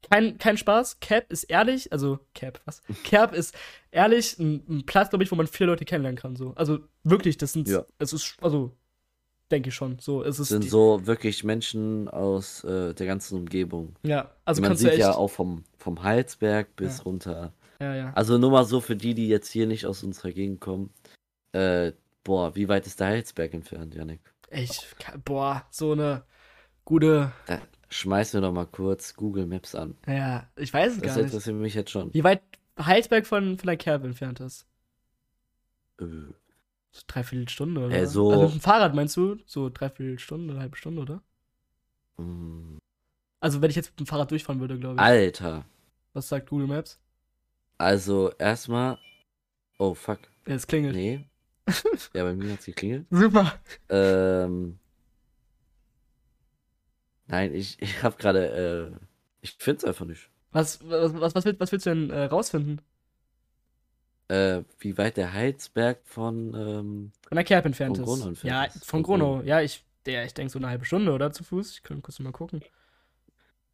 [0.10, 1.00] kein, kein Spaß.
[1.00, 2.82] Cap ist ehrlich, also Cap, was?
[3.04, 3.56] Kerb ist
[3.92, 6.36] ehrlich ein, ein Platz, glaube ich, wo man viele Leute kennenlernen kann.
[6.36, 6.54] So.
[6.56, 7.86] Also wirklich, das sind, Ja.
[8.00, 8.72] es ist, also
[9.52, 10.00] denke ich schon.
[10.00, 13.96] So, es ist sind so wirklich Menschen aus äh, der ganzen Umgebung.
[14.04, 17.04] ja, also Man sieht echt, ja auch vom, vom Heilsberg bis Ja.
[17.04, 17.54] runter.
[17.80, 18.13] ja, ja.
[18.13, 20.92] Also nur mal so für die, die jetzt hier nicht aus unserer Gegend kommen.
[21.52, 21.92] Äh,
[22.24, 24.22] boah, wie weit ist der Heilsberg entfernt, Janik?
[24.50, 24.80] Ich,
[25.26, 26.24] boah, so eine
[26.86, 27.60] gute, Da
[27.94, 29.96] schmeiß mir doch mal kurz Google Maps an.
[30.08, 31.26] ja, ich weiß es Das gar nicht.
[31.26, 32.14] interessiert mich jetzt schon.
[32.14, 32.42] Wie weit
[32.80, 34.66] Heilsberg von, von der Kerb entfernt ist?
[36.00, 36.06] Äh,
[36.92, 37.96] So dreiviertel Stunde, oder?
[37.96, 39.38] Äh, so- Also mit dem Fahrrad meinst du?
[39.46, 41.22] So dreiviertel Stunde, eine halbe Stunde, oder?
[42.18, 42.80] mh,
[43.40, 45.02] Also wenn ich jetzt mit dem Fahrrad durchfahren würde, glaube ich.
[45.02, 45.66] Alter.
[46.14, 47.00] Was sagt Google Maps?
[47.78, 48.98] Also erstmal.
[49.80, 50.20] Oh fuck.
[50.48, 50.96] Ja, es klingelt.
[50.96, 51.26] Nee.
[52.14, 53.06] ja, bei mir hat's geklingelt.
[53.10, 53.54] Super.
[53.90, 54.78] Ähm.
[57.28, 58.92] Nein, ich, ich hab gerade.
[58.94, 59.06] Äh,
[59.42, 60.30] ich find's einfach nicht.
[60.52, 62.82] Was, was, was, was, willst, was willst du denn äh, rausfinden?
[64.30, 66.54] Äh, wie weit der Heilsberg von.
[66.54, 68.10] Ähm, Von der Kerb entfernt Von ist.
[68.10, 68.86] Gronau entfernt ja, ist.
[68.86, 69.04] von.
[69.04, 69.42] Gronau.
[69.42, 71.32] Ja, ich, der, ich denke so eine halbe Stunde, oder?
[71.32, 71.72] Zu Fuß.
[71.72, 72.62] Ich kann kurz mal gucken.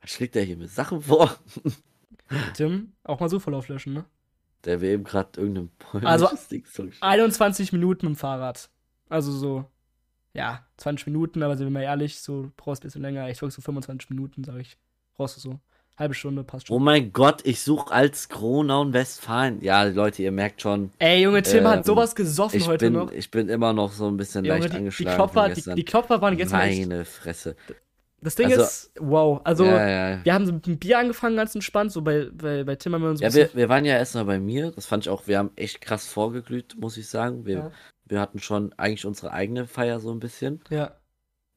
[0.02, 1.36] was schlägt der hier mit Sachen vor?
[2.56, 4.06] Tim, auch mal so Verlauf löschen, ne?
[4.66, 5.70] Der will eben gerade irgendein
[6.04, 8.70] Also- polnisches Ding so 21 Minuten mit dem Fahrrad.
[9.08, 9.66] Also so,
[10.34, 13.30] ja, 20 Minuten, aber sind wir mal ehrlich, so du brauchst ein bisschen länger.
[13.30, 14.78] Ich sag so 25 Minuten, sag ich.
[15.15, 15.60] Brauchst du so.
[15.98, 16.84] Halbe Stunde, passt Oh schon.
[16.84, 19.62] mein Gott, ich suche als Gronau und Westfalen.
[19.62, 22.94] Ja, Leute, ihr merkt schon, Ey, Junge, Tim ähm, hat sowas gesoffen ich heute bin,
[22.94, 23.12] noch.
[23.12, 25.76] ich bin immer noch so ein bisschen Junge, leicht die, die, angeschlagen Klopfer, von die,
[25.76, 26.88] die Klopfer waren gestern echt.
[26.88, 27.58] Meine Fresse.
[28.22, 29.42] Das Ding Also- ist, wow.
[29.44, 30.26] Also, ja, ja.
[30.26, 31.92] wir haben so mit dem Bier angefangen, ganz entspannt.
[31.92, 33.22] So bei, bei, bei Tim haben wir uns.
[33.22, 34.72] ein Ja, wir, wir waren ja erstmal bei mir.
[34.72, 37.46] Das fand ich auch, wir haben echt krass vorgeglüht, muss ich sagen.
[37.46, 37.72] Wir,
[38.06, 40.62] wir hatten schon eigentlich unsere eigene Feier so ein bisschen.
[40.70, 40.92] ja.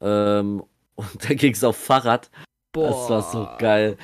[0.01, 2.31] Ähm, und dann ging es auf Fahrrad.
[2.73, 2.89] Boah.
[2.89, 3.97] Das war so geil.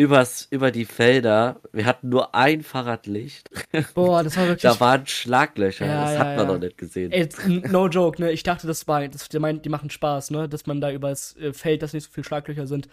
[0.00, 1.60] Übers, über die Felder.
[1.72, 3.50] Wir hatten nur ein Fahrradlicht.
[3.94, 4.62] Boah, das war wirklich.
[4.62, 5.84] Da waren Schlaglöcher.
[5.84, 6.52] Ja, das ja, hat man ja.
[6.54, 7.12] noch nicht gesehen.
[7.12, 8.32] Ey, jetzt, no joke, ne?
[8.32, 10.48] Ich dachte, das war, das, die, meinen, die machen Spaß, ne?
[10.48, 12.88] Dass man da übers äh, Feld, dass nicht so viele Schlaglöcher sind.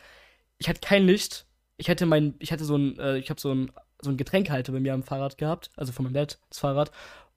[0.58, 1.46] Ich hatte kein Licht.
[1.78, 4.74] Ich hatte mein, ich hatte so ein, äh, ich habe so ein, so ein Getränkehalter
[4.74, 6.92] bei mir am Fahrrad gehabt, also von meinem Dad, das Fahrrad,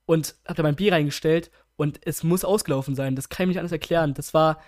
[0.05, 3.15] und hab da mein Bier reingestellt und es muss ausgelaufen sein.
[3.15, 4.13] Das kann ich mir nicht anders erklären.
[4.15, 4.61] Das war,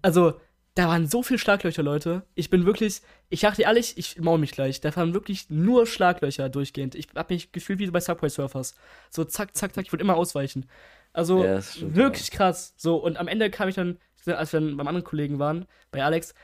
[0.00, 0.34] also,
[0.74, 2.22] da waren so viele Schlaglöcher, Leute.
[2.34, 4.80] Ich bin wirklich, ich dachte ehrlich, ich maul mich gleich.
[4.80, 6.96] Da waren wirklich nur Schlaglöcher durchgehend.
[6.96, 8.74] Ich hab mich gefühlt wie bei Subway Surfers.
[9.08, 10.68] So zack, zack, zack, ich wollte immer ausweichen.
[11.12, 12.74] Also, Ja, stimmt, wirklich krass.
[12.76, 16.02] So, und am Ende kam ich dann, als wir dann beim anderen Kollegen waren, bei
[16.02, 16.34] Alex,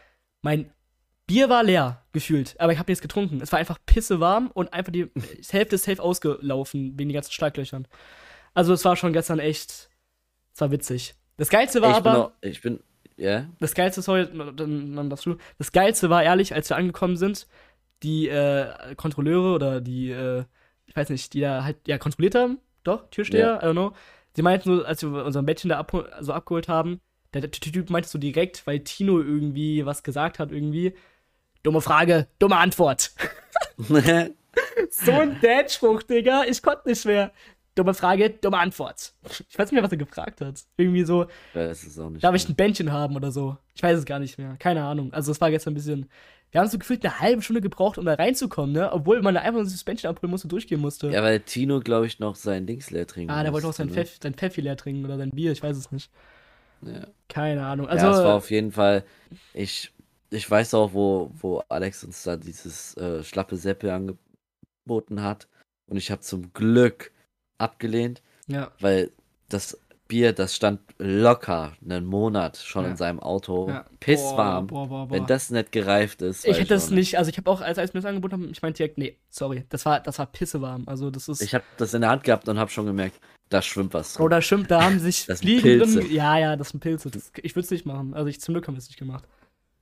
[0.43, 0.73] mein
[1.27, 3.41] Bier war leer, gefühlt, aber ich habe nichts getrunken.
[3.41, 5.11] Es war einfach pisse warm und einfach die
[5.51, 7.89] Hälfte ist safe ausgelaufen wegen den ganzen Schlaglöchern.
[8.55, 9.91] Also es war schon gestern echt,
[10.55, 11.15] es war witzig.
[11.37, 12.81] Das Geilste war ich bin aber, auch, ich bin,
[13.21, 13.47] ja.
[13.59, 17.47] das Geilste, sorry, dann, dann darfst du, das Geilste war ehrlich, als wir angekommen sind,
[18.03, 20.45] die äh, Kontrolleure oder die, äh,
[20.87, 23.93] ich weiß nicht, die da halt, ja, kontrolliert haben, doch, Türsteher, I don't know,
[24.35, 27.01] sie meinten so, als wir unser Bettchen da abhol so abgeholt haben,
[27.35, 30.95] der, der Typ meinte so direkt, weil Tino irgendwie was gesagt hat, irgendwie,
[31.63, 33.13] dumme Frage, dumme Antwort.
[34.91, 36.45] So ein Dad-Spruch, Digga.
[36.45, 37.33] Ich konnte nicht mehr.
[37.75, 39.15] Dumme Frage, dumme Antwort.
[39.49, 40.63] Ich weiß nicht mehr, was er gefragt hat.
[40.77, 42.23] Irgendwie so, das ist auch nicht.
[42.25, 43.57] darf ich ein Bändchen haben oder so?
[43.75, 44.57] Ich weiß es gar nicht mehr.
[44.59, 45.13] Keine Ahnung.
[45.13, 46.09] Also, es war gestern ein bisschen.
[46.51, 48.93] Wir haben so gefühlt eine halbe Stunde gebraucht, um da reinzukommen, ne?
[48.93, 51.09] Obwohl man da einfach nur dieses Bändchen abholen musste und durchgehen musste.
[51.11, 53.87] Ja, weil Tino, glaube ich, noch sein Dings leer trinken ah, der wollte auch sein,
[53.87, 53.95] ne?
[53.95, 56.11] Pfeff, sein Pfeffi leer trinken oder sein Bier, ich weiß es nicht.
[56.83, 57.07] Ja.
[57.29, 57.89] Keine Ahnung.
[57.89, 59.05] Also, ja, es war auf jeden Fall.
[59.55, 59.93] Ich,
[60.31, 65.47] ich weiß auch, wo, wo Alex uns da dieses äh, schlappe Seppe angeboten hat.
[65.87, 67.13] Und ich habe zum Glück
[67.61, 68.71] abgelehnt, ja.
[68.81, 69.11] weil
[69.49, 72.91] das Bier, das stand locker einen Monat schon Ja.
[72.91, 73.69] in seinem Auto.
[73.69, 73.85] ja.
[74.01, 74.67] Pisswarm.
[74.67, 75.15] Boah, boah, boah.
[75.15, 76.45] Wenn das nicht gereift ist.
[76.45, 78.61] ich hätte das nicht, also ich habe auch, als, als mir das angeboten haben, ich
[78.61, 80.83] meinte direkt, nee, sorry, das war, das war pissewarm.
[80.87, 81.41] Also das ist.
[81.43, 83.21] Ich habe das in der Hand gehabt und habe schon gemerkt,
[83.51, 84.27] da schwimmt was drin.
[84.27, 86.01] Oder stimmt, da haben sich Das Fliegen Pilze.
[86.01, 86.13] drin.
[86.13, 87.09] Ja, ja, das sind Pilze.
[87.11, 88.13] Das, ich würde es nicht machen.
[88.15, 89.25] Also ich zum Glück haben wir es nicht gemacht.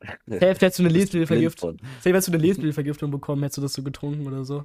[0.29, 1.79] Hälfte hättest du eine Lebensmittelvergiftung.
[2.01, 4.65] Safe hättest du eine Lebensmittelvergiftung bekommen, hättest du das so getrunken oder so.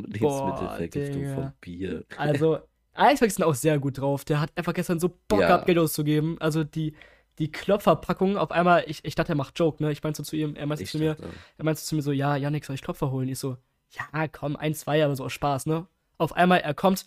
[0.00, 2.04] Lebensmittelvergiftung vom Bier.
[2.16, 2.58] Also,
[2.94, 4.24] Alex ist auch sehr gut drauf.
[4.24, 5.46] Der hat einfach gestern so Bock Ja.
[5.48, 6.36] gehabt, Geld auszugeben.
[6.40, 6.94] Also die,
[7.38, 9.90] die Klopferpackung auf einmal, ich, ich dachte, er macht Joke, ne?
[9.92, 12.02] Ich meinte so zu ihm, er meinte Ich zu mir, dachte, er meinte zu mir
[12.02, 13.28] so, ja, Janik, soll ich Klopfer holen?
[13.28, 13.56] Ich so,
[13.90, 15.86] ja, komm, ein, zwei, aber so aus Spaß, ne?
[16.18, 17.06] Auf einmal, er kommt,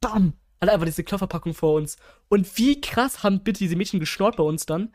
[0.00, 1.96] bam, hat einfach diese Klopferpackung vor uns.
[2.28, 4.92] Und wie krass haben bitte diese Mädchen geschnort bei uns dann?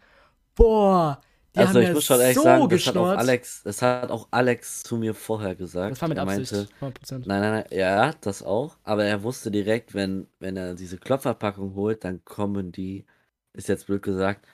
[0.55, 1.21] Boah,
[1.55, 3.07] die also ich ja muss schon ehrlich so sagen, das hat, auch.
[3.07, 5.91] Alex, das hat auch Alex zu mir vorher gesagt.
[5.91, 7.23] das war mit er Absicht, meinte, 100%.
[7.25, 8.77] nein, nein, nein, ja, das auch.
[8.83, 13.05] Aber er wusste direkt, wenn, wenn er diese Klopferpackung holt, dann kommen die,
[13.53, 14.47] ist jetzt blöd gesagt,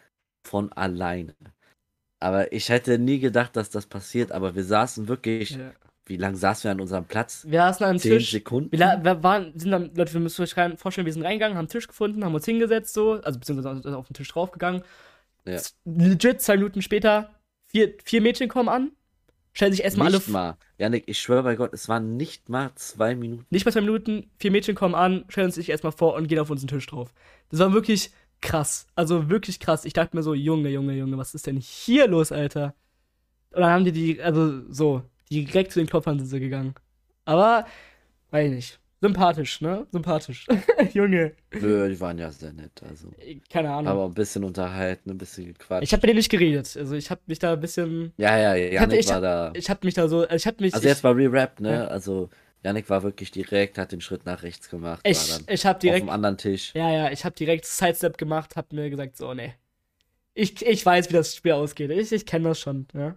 [0.43, 1.35] von alleine.
[2.19, 4.31] Aber ich hätte nie gedacht, dass das passiert.
[4.31, 5.71] Aber wir saßen wirklich, Ja.
[6.05, 7.45] wie lange saßen wir an unserem Platz?
[7.47, 8.31] Wir saßen an einem Zehn Tisch.
[8.31, 8.71] Sekunden?
[8.71, 11.69] Wir, wir waren, sind dann, Leute, wir müssen euch vorstellen, wir sind reingegangen, haben einen
[11.69, 14.83] Tisch gefunden, haben uns hingesetzt, so, also beziehungsweise auf den Tisch draufgegangen.
[15.47, 15.61] Ja.
[15.85, 17.33] Legit, zwei Minuten später,
[17.67, 18.91] vier, vier Mädchen kommen an,
[19.53, 20.57] stellen sich erstmal alle, Nicht mal.
[20.77, 23.45] Janik, ich schwöre bei Gott, es waren nicht mal zwei Minuten.
[23.49, 26.49] nicht mal zwei Minuten, vier Mädchen kommen an, stellen sich erstmal vor und gehen auf
[26.49, 27.13] unseren Tisch drauf.
[27.49, 29.85] Das war wirklich krass, also wirklich krass.
[29.85, 32.75] Ich dachte mir so, Junge, Junge, Junge, was ist denn hier los, Alter?
[33.51, 36.75] Und dann haben die die, also so, direkt zu den Klopfern sind sie gegangen.
[37.25, 37.65] Aber,
[38.31, 38.79] weiß ich nicht.
[38.99, 39.85] Sympathisch, ne?
[39.91, 40.47] Sympathisch.
[40.93, 41.33] Junge.
[41.53, 42.81] Nö, die waren ja sehr nett.
[42.89, 43.11] Also.
[43.51, 43.87] Keine Ahnung.
[43.91, 45.83] Aber ein bisschen unterhalten, ein bisschen gequatscht.
[45.83, 46.75] Ich habe mit denen nicht geredet.
[46.75, 48.13] Also ich habe mich da ein bisschen.
[48.17, 49.51] ja, ja, Janik ich war hab- da.
[49.55, 50.27] Ich habe mich da so.
[50.29, 50.73] Ich habe mich.
[50.73, 51.71] Also jetzt mal Re-Rap, ne?
[51.73, 51.87] Ja.
[51.87, 52.29] Also
[52.63, 55.65] Janik war wirklich direkt, hat den Schritt nach rechts gemacht, ich, war dann ich, ich
[55.65, 56.03] habe auf direkt.
[56.05, 56.73] dem anderen Tisch.
[56.73, 59.53] Ja, ja, ich habe direkt Sidestep gemacht, habe mir gesagt, so, nee.
[60.33, 61.91] Ich, ich weiß, wie das Spiel ausgeht.
[61.91, 63.15] Ich, ich kenne das schon, ja.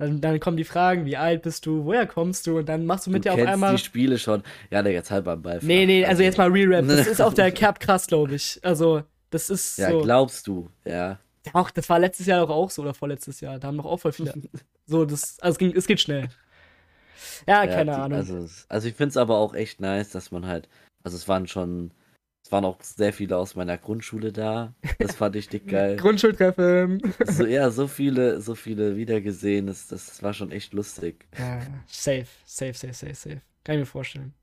[0.00, 2.58] Dann, dann kommen die Fragen, wie alt bist du, woher kommst du?
[2.58, 3.72] Und dann machst du mit du dir auf einmal.
[3.76, 4.42] die Spiele schon.
[4.70, 5.58] Janik, jetzt halt beim Ball.
[5.60, 6.88] Nee, nee, also jetzt mal Re-Rap.
[6.88, 8.58] Das ist auf der Cap krass, glaube ich.
[8.62, 10.00] Also, das ist Ja, so.
[10.00, 11.18] glaubst du, ja.
[11.52, 13.58] Auch, das war letztes Jahr doch auch so oder vorletztes Jahr.
[13.58, 14.32] Da haben doch auch voll viele.
[14.86, 16.30] so, das, also es, ging, es geht schnell.
[17.46, 18.18] Ja, ja keine die, Ahnung.
[18.18, 20.66] Also, also ich finde es aber auch echt nice, dass man halt,
[21.02, 21.90] also es waren schon,
[22.50, 24.74] es waren auch sehr viele aus meiner Grundschule da.
[24.98, 25.96] Das fand ich dick geil.
[25.96, 27.00] Grundschultreffen.
[27.24, 31.26] so, ja, so viele, so viele wiedergesehen, das, das war schon echt lustig.
[31.38, 33.40] ja, safe, safe, safe, safe, safe.
[33.62, 34.34] Kann ich mir vorstellen.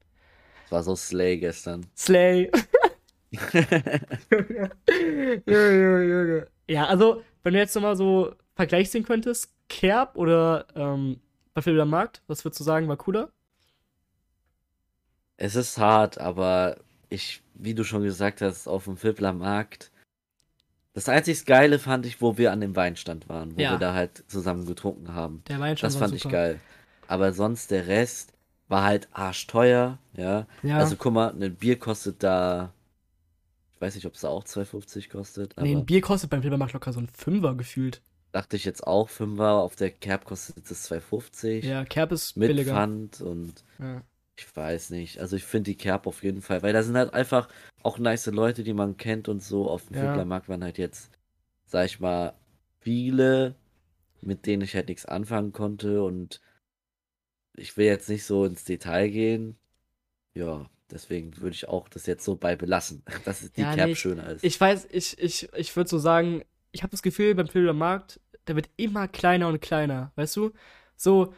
[0.63, 1.85] Es war so Slay gestern.
[1.97, 2.49] Slay.
[6.69, 11.19] Ja, also, wenn du jetzt nochmal so Vergleich sehen könntest, Kerb oder ähm,
[11.53, 13.31] Battlefield Markt, was würdest du sagen, war cooler?
[15.35, 16.77] Es ist hart, aber
[17.09, 19.91] ich, wie du schon gesagt hast, auf dem Fippler Markt.
[20.93, 23.71] Das einzig Geile fand ich, wo wir an dem Weinstand waren, wo Ja.
[23.71, 25.43] wir da halt zusammen getrunken haben.
[25.47, 26.33] Der Wein schon Das fand ich super.
[26.33, 26.59] geil.
[27.07, 28.33] Aber sonst der Rest
[28.67, 30.47] war halt arschteuer, ja.
[30.63, 32.73] Ja, Also guck mal, ein Bier kostet da,
[33.75, 36.41] ich weiß nicht, ob es da auch 2,50 kostet, aber nee, ein Bier kostet beim
[36.41, 38.01] Filbermarkt locker so ein Fünfer gefühlt.
[38.33, 42.47] dachte ich jetzt auch 5er, auf der Kerb kostet es 2,50 Ja, Kerb ist mit
[42.49, 42.73] billiger.
[42.73, 44.01] Pfand und Ja.
[44.37, 45.19] Ich weiß nicht.
[45.19, 47.49] Also ich finde die Kerb auf jeden Fall, weil da sind halt einfach
[47.83, 49.69] auch nice Leute, die man kennt und so.
[49.69, 50.01] Auf dem Ja.
[50.01, 51.11] Fiddlermarkt waren halt jetzt,
[51.65, 52.33] sag ich mal,
[52.79, 53.55] viele,
[54.21, 56.41] mit denen ich halt nichts anfangen konnte und
[57.55, 59.57] ich will jetzt nicht so ins Detail gehen.
[60.35, 63.89] Ja, deswegen würde ich auch das jetzt so bei belassen, dass es die Ja, Kerb
[63.89, 64.43] nee, schöner ist.
[64.43, 68.55] Ich weiß, ich, ich, ich würde so sagen, ich habe das Gefühl, beim Filbermarkt, der
[68.55, 70.51] wird immer kleiner und kleiner, weißt du?
[70.95, 71.33] So,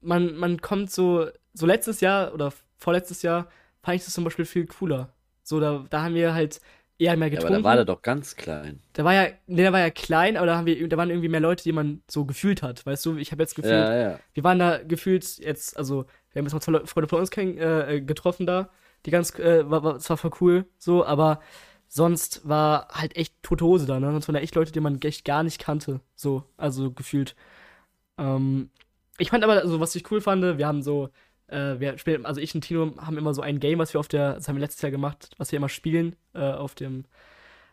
[0.00, 3.48] man, man kommt so, so letztes Jahr oder vorletztes Jahr
[3.82, 5.12] fand ich das zum Beispiel viel cooler.
[5.42, 6.60] So, da, da haben wir halt
[6.98, 7.62] eher mehr ja, aber getrunken.
[7.62, 8.80] da war der doch ganz klein.
[8.96, 11.28] Der war ja, nee, der war ja klein, aber da haben wir, da waren irgendwie
[11.28, 13.16] mehr Leute, die man so gefühlt hat, weißt du?
[13.16, 14.20] Ich habe jetzt gefühlt, Ja, ja.
[14.34, 17.56] wir waren da gefühlt jetzt, also wir haben jetzt mal zwei Freunde von uns kenn,
[17.58, 18.68] äh, getroffen da,
[19.06, 21.40] die ganz, äh, war, war, das war voll cool, so, aber
[21.88, 24.12] sonst war halt echt tote Hose da, ne?
[24.12, 27.34] Sonst waren da echt Leute, die man echt gar nicht kannte, so, also gefühlt.
[28.18, 28.70] Ähm,
[29.20, 31.10] ich fand aber, also was ich cool fand, wir haben so
[31.48, 34.08] äh, wir spielen, also ich und Tino haben immer so ein Game, was wir auf
[34.08, 37.04] der, das haben wir letztes Jahr gemacht, was wir immer spielen, äh, auf dem,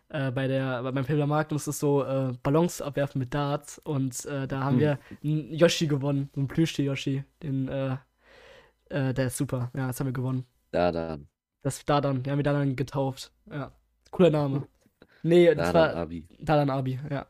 [0.09, 4.25] äh, bei der, beim Pilgermarkt und es ist so äh, Ballons abwerfen mit Darts und
[4.25, 4.79] äh, da haben Hm.
[4.79, 7.97] wir einen Yoshi gewonnen, so einen Plüschtier-Yoshi, den, äh,
[8.89, 10.45] äh, der ist super, ja, das haben wir gewonnen.
[10.71, 11.27] Da dann.
[11.61, 13.71] Das Dadan, den haben wir Dadan getauft, ja,
[14.11, 14.67] cooler Name.
[15.23, 16.27] Nee, das Da war, Abi.
[16.39, 17.27] Dadan Abi, ja.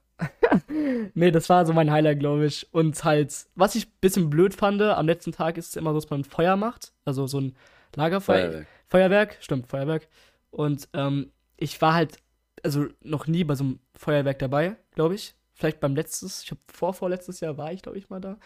[1.14, 2.68] Nee, das war so mein Highlight, glaube ich.
[2.74, 6.00] Und halt, was ich ein bisschen blöd fand, am letzten Tag ist es immer so,
[6.00, 6.92] dass man Feuer macht.
[7.06, 7.56] Also so ein
[7.96, 8.50] Lagerfeuer.
[8.50, 8.68] Feuerwerk.
[8.88, 10.08] Feuerwerk, stimmt, Feuerwerk.
[10.52, 12.18] Und ähm, ich war halt,
[12.64, 15.36] also noch nie bei so einem Feuerwerk dabei, glaube ich.
[15.54, 18.38] Vielleicht beim letztes, ich habe vor, vorletztes Jahr war ich, glaube ich, mal da.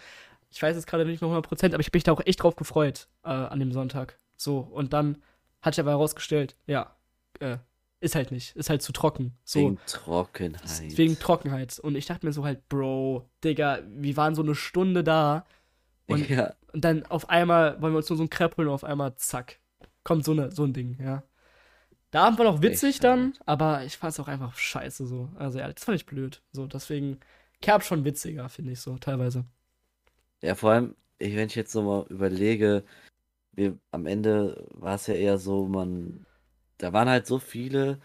[0.50, 1.40] Ich weiß jetzt gerade nicht mehr 100%,
[1.74, 4.18] aber ich habe mich da auch echt drauf gefreut äh, an dem Sonntag.
[4.38, 5.22] So, und dann
[5.62, 6.96] hat sich aber herausgestellt, ja,
[7.40, 7.58] äh,
[8.02, 9.38] ist halt nicht, ist halt zu trocken.
[9.44, 9.60] So.
[9.60, 10.98] Wegen Trockenheit.
[10.98, 11.80] Wegen Trockenheit.
[11.80, 15.46] Und ich dachte mir so halt, Bro, Digga, wir waren so eine Stunde da
[16.08, 18.74] und- ja, und dann auf einmal wollen wir uns nur so ein Crepe holen und
[18.74, 19.60] auf einmal zack.
[20.04, 21.24] Kommt so, eine, so ein Ding, ja.
[22.12, 25.30] Der Abend war noch witzig Echt, dann, aber ich fand es auch einfach scheiße so.
[25.38, 26.42] Also ja, das fand ich blöd.
[26.52, 27.20] So, deswegen,
[27.62, 29.46] Kerb schon witziger, finde ich so, teilweise.
[30.42, 32.84] ja, vor allem, ich, wenn ich jetzt so mal überlege,
[33.54, 36.26] wir, am Ende war es ja eher so, man,
[36.82, 38.00] da waren halt so viele,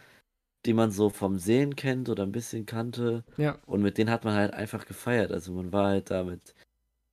[0.67, 3.25] die man so vom Sehen kennt oder ein bisschen kannte.
[3.37, 3.59] Ja.
[3.67, 5.33] Und mit denen hat man halt einfach gefeiert.
[5.33, 6.55] Also man war halt da mit,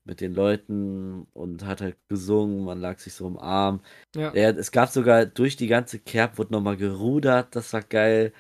[0.06, 3.82] mit den Leuten und hat halt gesungen, man lag sich so im Arm.
[4.16, 4.34] Ja.
[4.34, 8.34] Ja, es gab sogar durch die ganze Kerb wurde nochmal gerudert, das war geil.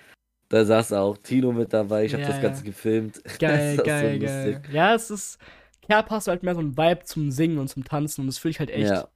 [0.50, 2.42] Da saß auch Tino mit dabei, ich habe Ja, das.
[2.42, 3.22] Ganze gefilmt.
[3.40, 4.64] Geil, war so geil, lustig.
[4.64, 4.74] geil.
[4.74, 5.40] Ja, es ist.
[5.82, 8.38] Kerb hast du halt mehr so ein Vibe zum Singen und zum Tanzen und das
[8.38, 8.90] fühle ich halt echt.
[8.90, 9.08] Ja,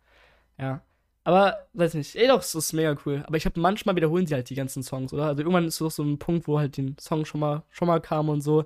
[0.58, 0.82] Ja.
[1.28, 3.22] Aber, weiß nicht, ey doch, es ist mega cool.
[3.28, 5.26] Aber ich habe manchmal wiederholen sie halt die ganzen Songs, oder?
[5.26, 8.00] Also irgendwann ist doch so ein Punkt, wo halt den Song schon mal, schon mal
[8.00, 8.64] kam und so.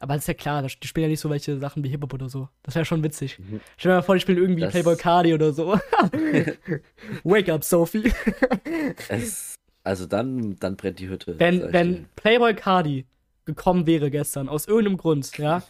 [0.00, 2.28] Aber das ist ja klar, die spielen ja nicht so welche Sachen wie Hip-Hop oder
[2.28, 2.50] so.
[2.62, 3.38] Das wäre schon witzig.
[3.38, 3.58] Mhm.
[3.78, 5.78] Stell dir mal vor, die spielen irgendwie Das- Playboy Cardi oder so.
[7.24, 8.12] Wake up, Sophie.
[9.08, 11.38] es, also dann, dann brennt die Hütte.
[11.38, 12.06] wenn, wenn.
[12.16, 13.06] Playboy Cardi
[13.46, 15.62] gekommen wäre gestern, aus irgendeinem Grund, ja,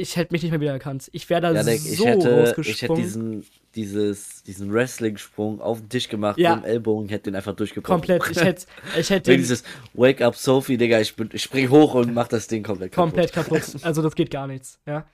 [0.00, 1.08] ich hätte mich nicht mehr wiedererkannt.
[1.12, 5.88] Ich wäre da Janek, so ich hätte, ich hätte diesen, dieses, diesen Wrestling-Sprung auf den
[5.88, 6.56] Tisch gemacht, Ja.
[6.56, 8.00] mit dem Ellbogen, hätte den einfach durchgebrochen.
[8.00, 8.22] komplett.
[8.30, 8.66] Ich hätte,
[8.98, 9.62] ich hätte dieses
[9.94, 13.10] Wake up Sophie, Digga, ich, bin, ich spring hoch und mach das Ding komplett kaputt.
[13.14, 13.62] komplett kaputt.
[13.82, 15.06] Also das geht gar nichts, ja.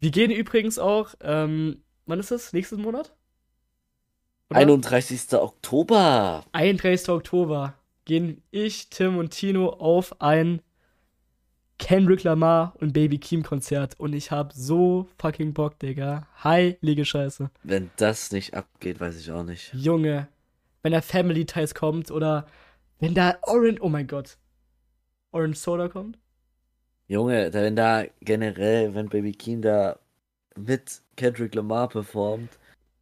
[0.00, 2.52] Wir gehen übrigens auch, ähm, wann ist das?
[2.52, 3.12] Nächsten Monat?
[4.50, 4.58] Oder?
[4.60, 5.32] 31.
[5.34, 6.44] Oktober.
[6.52, 7.08] 31.
[7.08, 10.60] Oktober gehen ich, Tim und Tino auf ein
[11.82, 16.28] Kendrick Lamar und Baby Keem Konzert und ich hab so fucking Bock, Digga.
[16.44, 17.50] Heilige Scheiße.
[17.64, 19.74] Wenn das nicht abgeht, weiß ich auch nicht.
[19.74, 20.28] Junge,
[20.84, 22.46] wenn da Family Ties kommt oder
[23.00, 24.36] wenn da Orange, oh mein Gott.
[25.32, 26.18] Orange Soda kommt?
[27.08, 29.98] Junge, wenn da generell, wenn Baby Keen da
[30.56, 32.50] mit Kendrick Lamar performt,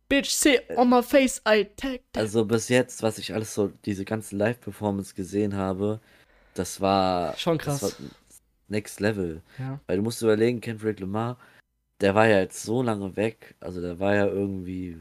[0.09, 2.01] Bitch, say on my face, I tag.
[2.17, 6.01] also bis jetzt, was ich alles so, diese ganzen Live-Performance gesehen habe,
[6.55, 7.83] das war Schon das krass.
[7.83, 8.09] war
[8.71, 9.43] Next Level.
[9.59, 9.81] Ja.
[9.87, 11.39] Weil du musst überlegen, Kendrick Lamar,
[12.01, 14.99] der war ja jetzt so lange weg, also der war ja irgendwie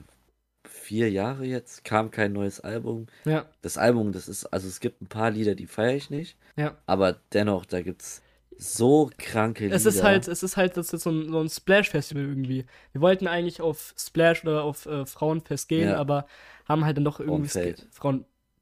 [0.68, 3.08] vier Jahre jetzt, kam kein neues Album.
[3.26, 6.38] Ja, Das Album, das ist, also es gibt ein paar Lieder, die feiere ich nicht,
[6.58, 6.76] ja.
[6.86, 8.22] aber dennoch, da gibt's
[8.58, 9.76] so kranke Lieder.
[9.76, 12.66] Es ist halt, es ist halt, das ist so ein, so ein Splash-Festival irgendwie.
[12.92, 15.98] Wir wollten eigentlich auf Splash oder auf äh, Frauenfest gehen, Ja.
[15.98, 16.26] aber
[16.68, 17.88] haben halt dann doch irgendwie Frauenfeld.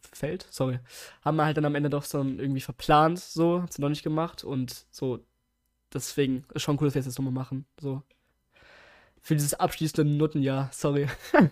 [0.07, 0.79] Frauenfeld, sorry.
[1.23, 4.03] Haben wir halt dann am Ende doch so irgendwie verplant, so, haben sie noch nicht
[4.03, 5.19] gemacht und so.
[5.93, 7.65] Deswegen ist schon cool, dass wir das jetzt nochmal machen.
[7.79, 8.01] So.
[9.21, 11.07] Für dieses abschließende Nuttenjahr, sorry.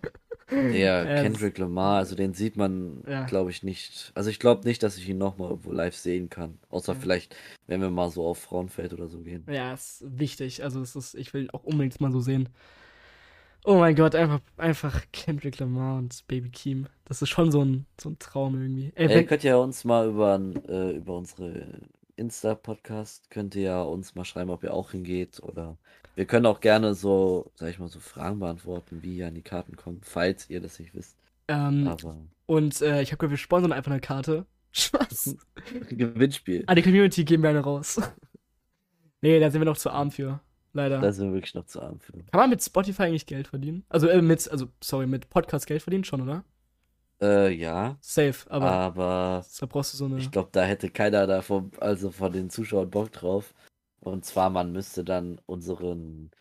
[0.52, 3.24] Ja, Kendrick Lamar, also den sieht man, Ja.
[3.26, 4.12] glaube ich, nicht.
[4.14, 6.60] Also ich glaube nicht, dass ich ihn nochmal irgendwo live sehen kann.
[6.70, 7.00] Außer Ja.
[7.00, 9.44] vielleicht, wenn wir mal so auf Frauenfeld oder so gehen.
[9.50, 10.62] Ja, ist wichtig.
[10.64, 12.50] Also es ist, ich will auch unbedingt mal so sehen.
[13.68, 16.88] Oh mein Gott, einfach, einfach Kendrick Lamar und Baby Keem.
[17.06, 18.92] Das ist schon so ein, so ein Traum irgendwie.
[18.94, 21.66] Ey, Ey, wenn, könnt ihr uns mal über, äh, über unsere
[22.16, 25.78] Insta-Podcast, könnt ihr ja uns mal schreiben, ob ihr auch hingeht oder
[26.14, 29.42] wir können auch gerne so, sag ich mal, so Fragen beantworten, wie ihr an die
[29.42, 31.18] Karten kommt, falls ihr das nicht wisst.
[31.48, 34.46] ähm, Aber und äh, ich habe gehört, wir sponsern einfach eine Karte.
[34.72, 35.38] Spaß.
[35.90, 38.00] Gewinnspiel, An die Community geben wir eine raus.
[39.22, 40.40] nee, da sind wir noch zu arm für.
[40.76, 41.00] Leider.
[41.00, 42.12] da sind wir wirklich noch zu arm für.
[42.12, 43.86] Kann man mit Spotify eigentlich Geld verdienen?
[43.88, 46.44] Also, äh, mit, also, sorry, mit Podcast Geld verdienen schon, oder?
[47.22, 50.18] Äh, ja, Safe, aber aber da brauchst du so eine.
[50.18, 53.54] ich glaube, da hätte keiner davon, also von den Zuschauern Bock drauf.
[54.02, 56.32] Und zwar, man müsste dann unseren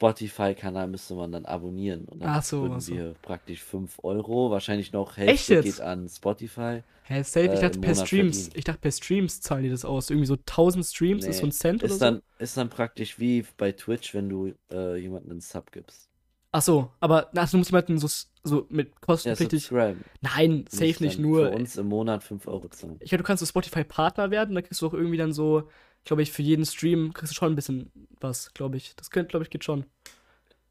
[0.00, 2.06] Spotify-Kanal müsste man dann abonnieren.
[2.06, 2.92] Und dann Ach so, würden ach so.
[2.94, 6.82] wir praktisch 5 Euro, wahrscheinlich noch Hälfte geht an Spotify.
[7.02, 7.52] Hä, safe?
[7.52, 8.48] Ich äh, dachte im per Monat Streams.
[8.48, 8.50] verdienen.
[8.54, 10.10] Ich dachte per Streams zahlen die das aus.
[10.10, 13.18] Irgendwie so 1000 Streams ist so ein Nee, Cent oder Ist dann, ist dann praktisch
[13.18, 16.08] wie bei Twitch, wenn du äh, jemanden einen Sub gibst.
[16.52, 18.08] Ach so, aber ach, du musst jemanden so,
[18.42, 19.62] so mit Ja, kostenpflichtig.
[19.62, 20.04] subscriben.
[20.20, 21.48] Nein, safe nicht nur.
[21.48, 22.96] Für uns im Monat 5 Euro zahlen.
[23.00, 25.68] Ich glaube, du kannst so Spotify-Partner werden, da kriegst du auch irgendwie dann so,
[26.04, 28.94] glaube ich, für jeden Stream kriegst du schon ein bisschen was, glaube ich.
[28.96, 29.84] Das könnte, glaube ich, geht schon.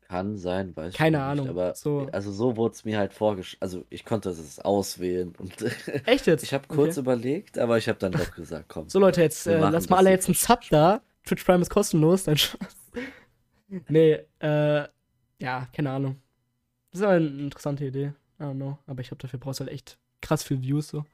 [0.02, 1.26] Kann sein, weiß ich Keine nicht.
[1.26, 2.08] Ahnung, Aber so.
[2.12, 3.62] also so wurde es mir halt vorgeschlagen.
[3.62, 5.34] Also ich konnte es auswählen.
[6.06, 6.42] Echt jetzt?
[6.44, 7.02] ich habe kurz Okay.
[7.02, 8.90] überlegt, aber ich habe dann doch gesagt, komm.
[8.90, 11.02] So, Leute, jetzt äh, lass mal alle jetzt jetzt einen Sub da.
[11.26, 12.76] Twitch Prime ist kostenlos, dein Spaß.
[13.88, 14.88] nee, äh,
[15.40, 16.20] ja, keine Ahnung.
[16.92, 18.14] Das ist aber eine interessante Idee.
[18.40, 18.80] I don't know.
[18.88, 21.06] Aber ich glaube, dafür brauchst du halt echt krass viel Views so.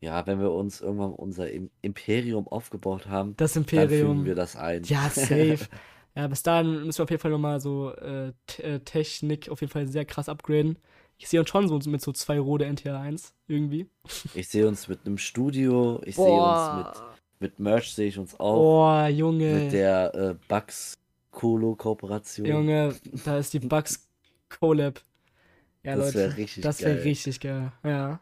[0.00, 4.24] Ja, wenn wir uns irgendwann unser Im Imperium aufgebaut haben, Das dann fügen Imperium.
[4.26, 4.84] wir das ein.
[4.84, 5.58] Ja, safe.
[6.14, 9.72] ja, bis dahin müssen wir auf jeden Fall nochmal so äh, äh, Technik auf jeden
[9.72, 10.78] Fall sehr krass upgraden.
[11.18, 13.88] Ich sehe uns schon so mit so zwei Rode NTR 1 irgendwie.
[14.34, 16.76] Ich sehe uns mit einem Studio, ich sehe uns
[17.40, 18.54] mit, mit Merch, sehe ich uns auch.
[18.56, 19.50] Boah, Junge.
[19.54, 20.98] Mit der äh, Bugs
[21.30, 22.46] Colo-Kooperation.
[22.46, 22.94] Junge,
[23.24, 24.06] da ist die Bugs
[24.48, 25.00] Collab.
[25.82, 26.18] Ja, das Leute.
[26.18, 26.96] wäre richtig Das geil.
[26.96, 28.20] wäre richtig geil, ja.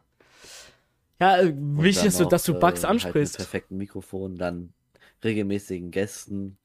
[1.20, 3.36] Ja, äh, wichtig ist, so, dass du äh, Bugs Halt mit ansprichst.
[3.36, 4.72] perfekten Mikrofon, dann
[5.22, 6.58] regelmäßigen Gästen.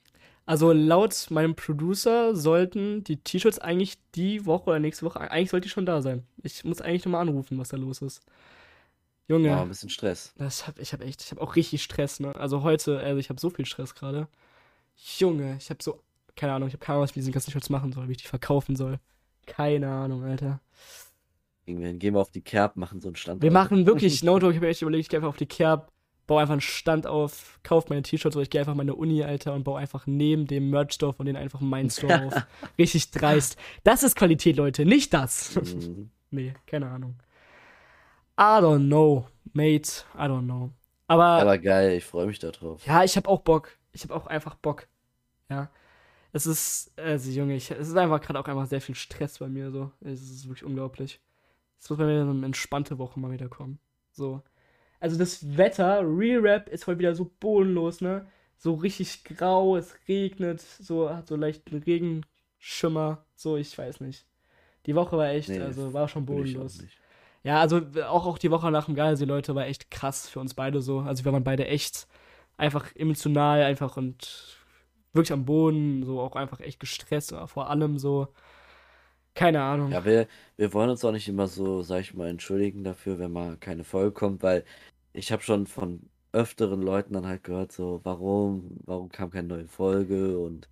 [0.46, 5.66] Also laut meinem Producer sollten die T-Shirts eigentlich die Woche oder nächste Woche, eigentlich sollte
[5.68, 6.26] die schon da sein.
[6.42, 8.22] Ich muss eigentlich nochmal anrufen, was da los ist.
[9.28, 10.34] Junge, Ja, ein bisschen Stress.
[10.38, 12.36] das hab, ich habe echt, ich habe auch richtig Stress, ne?
[12.36, 14.28] Also heute, also ich habe so viel Stress gerade.
[15.20, 16.02] Junge, ich habe so,
[16.36, 18.14] keine Ahnung, ich habe keine Ahnung, was ich mit diesen ganzen T-Shirts machen soll, wie
[18.14, 19.00] ich die verkaufen soll.
[19.46, 20.62] Keine Ahnung, Alter.
[21.70, 23.42] Irgendwann gehen wir auf die Kerb, machen so einen Stand.
[23.42, 23.54] Wir auf.
[23.54, 25.92] machen wirklich, no joke, ich habe mir echt überlegt, ich gehe einfach auf die Kerb,
[26.28, 29.54] baue einfach einen Stand auf, kauf meine T-Shirts oder ich gehe einfach meine Uni, Alter,
[29.54, 32.34] und baue einfach neben dem Merch-Store von denen einfach meinen Store auf.
[32.78, 33.58] Richtig dreist.
[33.84, 35.56] Das ist Qualität, Leute, nicht das.
[35.56, 36.12] Mhm.
[36.32, 37.16] nee, keine Ahnung.
[38.40, 40.72] I don't know, mate, I don't know.
[41.08, 42.86] Aber, Aber geil, ich freue mich darauf.
[42.86, 43.78] ja, ich habe auch Bock.
[43.92, 44.88] Ich habe auch einfach Bock.
[45.50, 45.70] Ja.
[46.32, 49.48] Es ist, also Junge, ich, es ist einfach gerade auch einfach sehr viel Stress bei
[49.48, 49.92] mir so.
[50.02, 51.20] Es ist wirklich unglaublich.
[51.80, 53.80] Es muss bei mir so eine entspannte Woche mal wieder kommen.
[54.12, 54.42] So.
[55.00, 58.28] Also das Wetter, Real Rap, ist heute wieder so bodenlos, ne?
[58.58, 64.26] So richtig grau, es regnet, so hat so leicht einen Regenschimmer, so, ich weiß nicht.
[64.86, 66.84] Die Woche war echt, Nee, also war schon bodenlos.
[67.44, 70.54] Ja, also auch, auch die Woche nach dem Gardasee, Leute, war echt krass für uns
[70.54, 71.00] beide so.
[71.00, 72.08] Also wir waren beide echt
[72.58, 74.58] einfach emotional, einfach und
[75.14, 78.28] wirklich am Boden, so auch einfach echt gestresst, aber vor allem so.
[79.36, 79.92] Keine Ahnung.
[79.92, 80.28] Ja, wir,
[80.58, 83.84] wir wollen uns auch nicht immer so, sag ich mal, entschuldigen dafür, wenn mal keine
[83.84, 84.64] Folge kommt, weil
[85.14, 86.02] ich habe schon von
[86.32, 90.68] öfteren Leuten dann halt gehört, so, warum, warum kam keine neue Folge und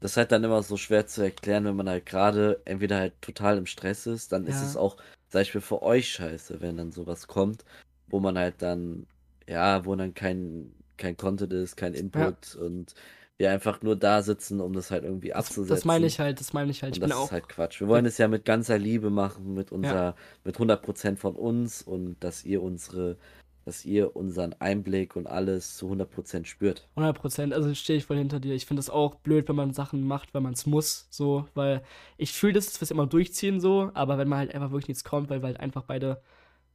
[0.00, 3.14] das ist halt dann immer so schwer zu erklären, wenn man halt gerade entweder halt
[3.22, 4.66] total im Stress ist, dann ist Ja.
[4.68, 4.96] es auch,
[5.28, 7.64] sag ich mal, für euch scheiße, wenn dann sowas kommt,
[8.08, 9.06] wo man halt dann,
[9.48, 12.94] ja, wo dann kein, kein Content ist, kein Input und
[13.42, 15.68] wir einfach nur da sitzen, um das halt irgendwie abzusetzen.
[15.74, 16.96] das meine ich halt, das meine ich halt.
[16.96, 17.24] Ich Und das auch.
[17.24, 17.80] ist halt Quatsch.
[17.80, 20.14] Wir wollen es ja mit ganzer Liebe machen, mit unserer,
[20.44, 23.16] mit 100% von uns und dass ihr unsere,
[23.64, 26.88] dass ihr unseren Einblick und alles zu 100% spürt.
[26.94, 28.54] 100 Prozent, also stehe ich voll hinter dir.
[28.54, 31.82] Ich finde es auch blöd, wenn man Sachen macht, weil man es muss, so, weil
[32.18, 34.88] ich fühle das, dass wir es immer durchziehen, so, aber wenn man halt einfach wirklich
[34.88, 36.22] nichts kommt, weil wir halt einfach beide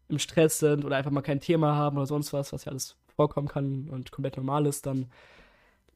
[0.10, 2.98] im Stress sind oder einfach mal kein Thema haben oder sonst was, was ja alles
[3.16, 5.08] vorkommen kann und komplett normal ist, dann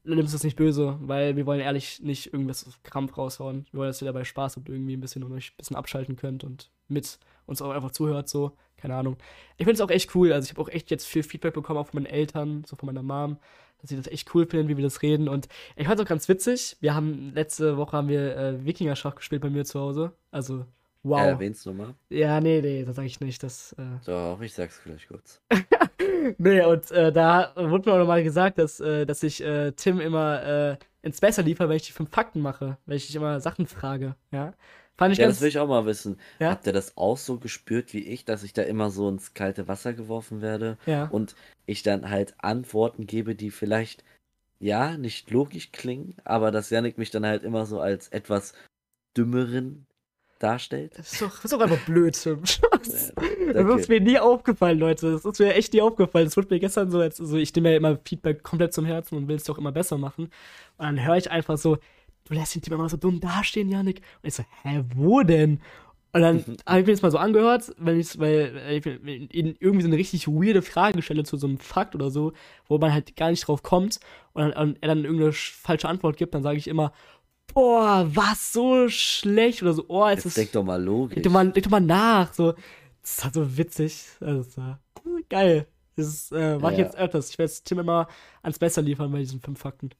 [0.04, 3.66] nimmst du es nicht böse, weil wir wollen ehrlich nicht irgendwas auf Krampf raushauen.
[3.70, 6.16] Wir wollen, dass ihr dabei Spaß habt irgendwie ein bisschen und euch ein bisschen abschalten
[6.16, 9.16] könnt und mit uns auch einfach zuhört, so, keine Ahnung.
[9.56, 11.78] Ich finde es auch echt cool, also ich habe auch echt jetzt viel Feedback bekommen,
[11.78, 13.38] auch von meinen Eltern, so von meiner Mom,
[13.80, 15.28] dass sie das echt cool finden, wie wir das reden.
[15.28, 16.76] Und ich fand es auch ganz witzig.
[16.80, 20.12] Wir haben, letzte Woche haben wir äh, Wikinger-Schach gespielt bei mir zu Hause.
[20.30, 20.66] Also,
[21.02, 21.20] wow.
[21.20, 21.94] Äh, erwähn's nochmal.
[22.08, 23.42] ja, nee, nee, das sage ich nicht.
[23.42, 25.40] Das, äh, Doch, ich sag's gleich kurz.
[26.38, 30.00] nee, und äh, da wurde mir auch nochmal gesagt, dass, äh, dass ich äh, Tim
[30.00, 33.40] immer äh, ins Besser liefere, wenn ich die fünf Fakten mache, wenn ich dich immer
[33.40, 34.54] Sachen frage, ja.
[34.96, 36.18] Fand ich Ja, ganz, das will ich auch mal wissen.
[36.38, 36.50] Ja?
[36.50, 39.66] Habt ihr das auch so gespürt wie ich, dass ich da immer so ins kalte
[39.66, 41.06] Wasser geworfen werde ja.
[41.06, 41.34] und
[41.66, 44.04] ich dann halt Antworten gebe, die vielleicht,
[44.60, 48.52] ja, nicht logisch klingen, aber dass Yannick mich dann halt immer so als etwas
[49.16, 49.86] dümmeren
[50.42, 50.92] darstellt?
[50.96, 52.42] Das ist doch, das ist doch einfach blöd, Tim.
[53.52, 55.12] Das ist mir nie aufgefallen, Leute.
[55.12, 56.26] Das ist mir echt nie aufgefallen.
[56.26, 59.16] Das wurde mir gestern so, als, also ich nehme ja immer Feedback komplett zum Herzen
[59.16, 60.24] und will es doch immer besser machen.
[60.24, 60.30] Und
[60.86, 61.76] dann höre ich einfach so,
[62.28, 63.98] du lässt den Typ immer so dumm dastehen, Janik.
[64.22, 65.60] Und ich so, hä, wo denn?
[66.14, 69.88] Und dann habe ich mir das mal so angehört, wenn ich, weil ich irgendwie so
[69.88, 72.32] eine richtig weirde Frage stelle zu so einem Fakt oder so,
[72.68, 73.98] wo man halt gar nicht drauf kommt
[74.34, 76.92] und, dann, und er dann irgendeine sch- falsche Antwort gibt, dann sage ich immer,
[77.54, 81.16] boah, was so schlecht oder so, oh, es Jetzt ist denk doch mal logisch.
[81.16, 82.32] Leg doch mal, leg doch mal nach.
[82.32, 82.52] So.
[83.02, 84.04] Das ist halt so witzig.
[84.20, 84.80] Also, war
[85.28, 85.66] geil.
[85.96, 86.84] Das ist, äh, mach ich Ja.
[86.84, 87.30] jetzt öfters.
[87.30, 88.08] Ich werde jetzt Tim immer
[88.42, 89.90] ans Messer liefern bei diesen fünf Fakten.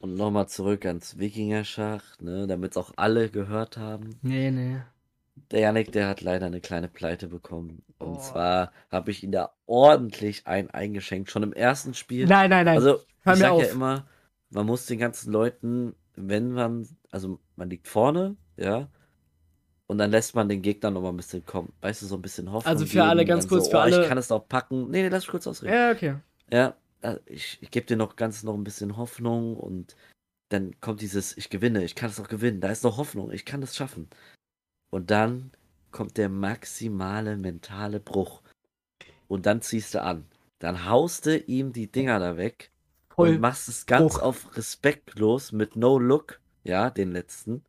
[0.00, 4.18] Und nochmal zurück ans Wikingerschach, ne, damit es auch alle gehört haben.
[4.22, 4.78] Nee, nee.
[5.50, 7.82] Der Yannick, der hat leider eine kleine Pleite bekommen.
[7.98, 8.18] Und Oh.
[8.18, 12.26] zwar habe ich ihn da ordentlich ein eingeschenkt, schon im ersten Spiel.
[12.26, 12.76] Nein, nein, nein.
[12.76, 14.06] Also, Hör ich sag ja immer,
[14.50, 18.88] man muss den ganzen Leuten, wenn man, also man liegt vorne, ja,
[19.86, 22.22] und dann lässt man den Gegner noch mal ein bisschen kommen, weißt du, so ein
[22.22, 24.46] bisschen Hoffnung Also für alle, ganz kurz, so, für oh, alle- ich kann es auch
[24.48, 24.90] packen.
[24.90, 25.72] Nee, nee, lass mich kurz ausreden.
[25.74, 26.16] ja, okay.
[26.52, 29.96] Ja, äh, ich, ich gebe dir noch ganz noch ein bisschen Hoffnung und
[30.50, 33.44] dann kommt dieses, ich gewinne, ich kann es auch gewinnen, da ist noch Hoffnung, ich
[33.44, 34.08] kann es schaffen.
[34.90, 35.52] Und dann
[35.92, 38.42] kommt der maximale mentale Bruch.
[39.28, 40.26] Und dann ziehst du an.
[40.58, 42.70] Dann haust du ihm die Dinger da weg
[43.20, 43.34] Voll.
[43.34, 44.22] und machst es ganz Bruch.
[44.22, 47.64] auf respektlos mit No Look, ja, den letzten.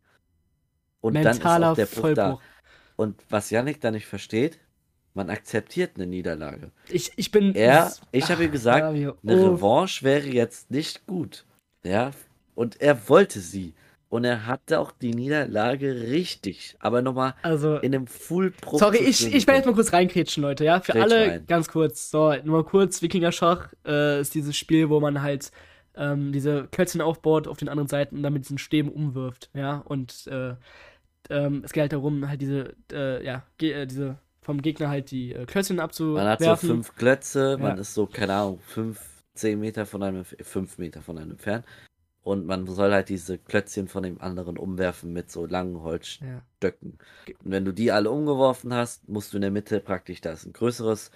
[1.01, 2.39] Und dann Mentaler ist auch der Bruch da.
[2.95, 4.59] Und was Yannick da nicht versteht,
[5.13, 6.71] man akzeptiert eine Niederlage.
[6.87, 7.55] Ich, ich bin.
[7.55, 11.45] Er, ich habe ihm gesagt, eine oh, Revanche wäre jetzt nicht gut.
[11.83, 12.11] Ja,
[12.55, 13.73] und er wollte sie.
[14.11, 16.75] Und er hatte auch die Niederlage richtig.
[16.79, 17.77] Aber nochmal Also.
[17.77, 18.77] in einem Full-Bruch.
[18.79, 20.81] Sorry, zu ich, ich werde jetzt mal kurz reinkrätschen, Leute, ja?
[20.81, 21.45] Für Krätsch alle rein.
[21.47, 22.11] ganz kurz.
[22.11, 25.51] So, nur kurz, Wikinger-Schach äh, ist dieses Spiel, wo man halt
[25.95, 29.77] ähm, diese Klötzchen aufbaut auf den anderen Seiten und dann mit diesen Stäben umwirft, ja?
[29.85, 30.55] Und äh,
[31.29, 35.11] ähm, es geht halt darum, halt diese, äh, ja, ge äh, diese vom Gegner halt
[35.11, 36.23] die äh, Klötzchen abzuwerfen.
[36.25, 37.81] Man hat so fünf Klötze, man Ja.
[37.81, 38.99] ist so, keine Ahnung, fünf,
[39.35, 41.65] zehn Meter von einem, fünf Meter von einem entfernt.
[42.23, 46.99] Und man soll halt diese Klötzchen von dem anderen umwerfen mit so langen Holzstöcken.
[47.27, 47.33] Ja.
[47.43, 50.45] Und wenn du die alle umgeworfen hast, musst du in der Mitte praktisch, da ist
[50.45, 51.09] ein größeres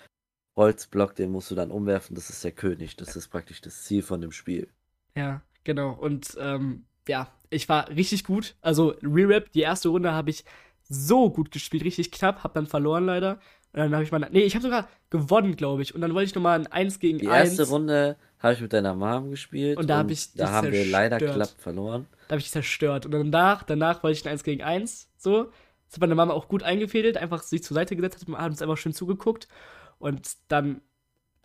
[0.56, 2.96] Holzblock, den musst du dann umwerfen, das ist der König.
[2.96, 4.70] Das ist praktisch das Ziel von dem Spiel.
[5.16, 5.92] Ja, genau.
[5.92, 8.56] Und ähm, ja, ich war richtig gut.
[8.62, 10.44] Also Re-Rap, die erste Runde habe ich
[10.88, 13.40] so gut gespielt, richtig knapp, habe dann verloren leider.
[13.74, 15.94] Und dann habe ich mal, nee, ich habe sogar gewonnen, glaube ich.
[15.94, 17.58] Und dann wollte ich nochmal ein 1 gegen Die 1.
[17.58, 19.78] erste Runde habe ich mit deiner Mom gespielt.
[19.78, 21.36] Und da hab ich Da haben wir leider zerstört.
[21.36, 22.08] klapp verloren.
[22.28, 23.06] Da habe ich zerstört.
[23.06, 25.10] Und danach, danach wollte ich ein 1 gegen 1.
[25.18, 25.46] So.
[25.88, 28.62] Das hat meine Mama auch gut eingefädelt, einfach sich zur Seite gesetzt, hat, hat uns
[28.62, 29.48] einfach schön zugeguckt.
[30.00, 30.82] Und dann,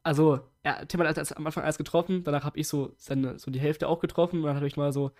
[0.02, 3.50] also, ja, Tim hat als- am Anfang alles getroffen, danach habe ich so, seine, so
[3.50, 4.40] die Hälfte auch getroffen.
[4.40, 5.10] Und dann habe ich mal so,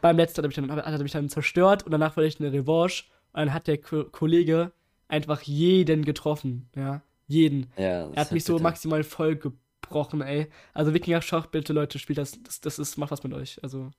[0.00, 2.40] beim letzten hat er mich dann, hat er mich dann zerstört und danach wollte ich
[2.40, 3.04] eine Revanche.
[3.32, 4.72] Und dann hat der Ko Kollege
[5.08, 7.00] einfach jeden getroffen, ja.
[7.28, 7.68] Jeden.
[7.78, 8.62] Ja, Er hat mich so bitter.
[8.64, 9.36] maximal voll
[9.82, 10.48] gebrochen, ey.
[10.74, 13.62] Also Wikinger-Schach, bitte Leute, spielt das, das, das ist, macht was mit euch.
[13.62, 13.90] Also,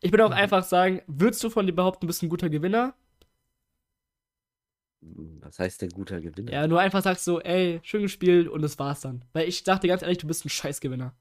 [0.00, 0.36] ich würde auch Mhm.
[0.36, 2.94] einfach sagen, würdest du von dir behaupten, du bist ein guter Gewinner?
[5.40, 6.52] Was heißt denn guter Gewinner?
[6.52, 9.24] Ja, nur einfach sagst so, ey, schön gespielt und das war's dann.
[9.32, 11.12] Weil ich dachte ganz ehrlich, du bist ein Scheißgewinner.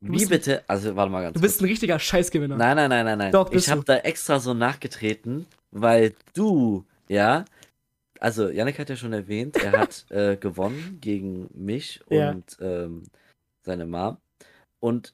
[0.00, 0.64] du Wie bitte?
[0.68, 1.52] Also, warte mal ganz Du kurz.
[1.52, 2.56] bist ein richtiger Scheißgewinner.
[2.56, 3.32] Nein, nein, nein, nein, nein.
[3.32, 7.44] Doch, ich habe da extra so nachgetreten, weil du, ja,
[8.18, 12.30] also Yannick hat ja schon erwähnt, er hat äh, gewonnen gegen mich Ja.
[12.32, 13.04] und ähm,
[13.66, 14.16] seine Mom.
[14.80, 15.12] Und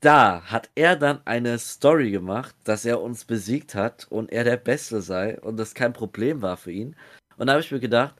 [0.00, 4.56] da hat er dann eine Story gemacht, dass er uns besiegt hat und er der
[4.56, 6.96] Beste sei und das kein Problem war für ihn.
[7.36, 8.16] Und da habe ich mir gedacht,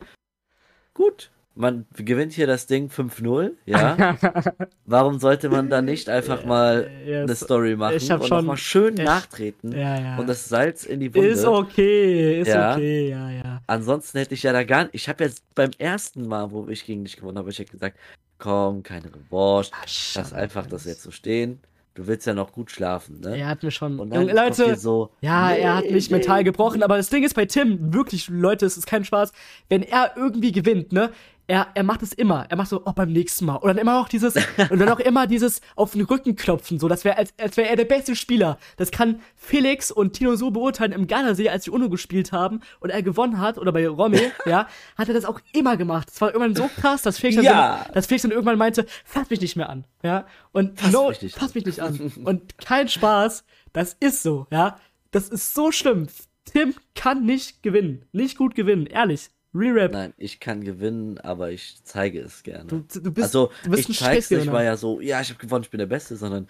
[0.94, 4.16] gut, man gewinnt hier das Ding 5-0, ja.
[4.86, 8.96] Warum sollte man da nicht einfach mal Ja, eine Story machen ich und schon schön
[8.96, 10.16] echt- nachtreten ja, ja.
[10.18, 11.28] und das Salz in die Wunde.
[11.28, 12.74] ist okay, ist Ja.
[12.74, 13.60] okay, ja, ja.
[13.66, 14.94] Ansonsten hätte ich ja da gar nicht.
[14.94, 17.98] Ich habe jetzt beim ersten Mal, wo ich gegen dich gewonnen habe, ich hätte gesagt,
[18.42, 19.70] komm, keine Revanche,
[20.16, 21.60] lass einfach das jetzt so stehen.
[21.94, 23.36] Du willst ja noch gut schlafen, ne?
[23.38, 24.00] Er hat mir schon.
[24.00, 27.22] Und dann Leute, so, Ja, er hat nee, mich nee, mental gebrochen, aber das Ding
[27.22, 29.32] ist bei Tim, wirklich, Leute, es ist kein Spaß,
[29.68, 31.10] wenn er irgendwie gewinnt, ne?
[31.48, 32.46] Er, er macht es immer.
[32.48, 33.56] Er macht so, oh, beim nächsten Mal.
[33.56, 36.88] Und dann immer auch dieses, und dann auch immer dieses auf den Rücken klopfen, so,
[36.88, 38.58] das wäre, als, als wäre er der beste Spieler.
[38.76, 42.90] Das kann Felix und Tino so beurteilen im Gardasee, als die UNO gespielt haben und
[42.90, 46.08] er gewonnen hat, oder bei Romy, ja, hat er das auch immer gemacht.
[46.08, 47.76] Das war irgendwann so krass, dass Felix, Ja.
[47.78, 50.26] dann, so, dass Felix dann irgendwann meinte, fass mich nicht mehr an, ja?
[50.52, 52.12] Und Fass no, mich nicht fass mich nicht an.
[52.24, 54.78] Und kein Spaß, das ist so, ja.
[55.10, 56.06] Das ist so schlimm.
[56.44, 58.06] Tim kann nicht gewinnen.
[58.12, 59.30] Nicht gut gewinnen, ehrlich.
[59.54, 59.92] Re-Rap.
[59.92, 62.64] Nein, ich kann gewinnen, aber ich zeige es gerne.
[62.64, 65.28] Du, du bist, also, du bist ich ein zeig's nicht mal ja so, ja, ich
[65.28, 66.48] habe gewonnen, ich bin der Beste, sondern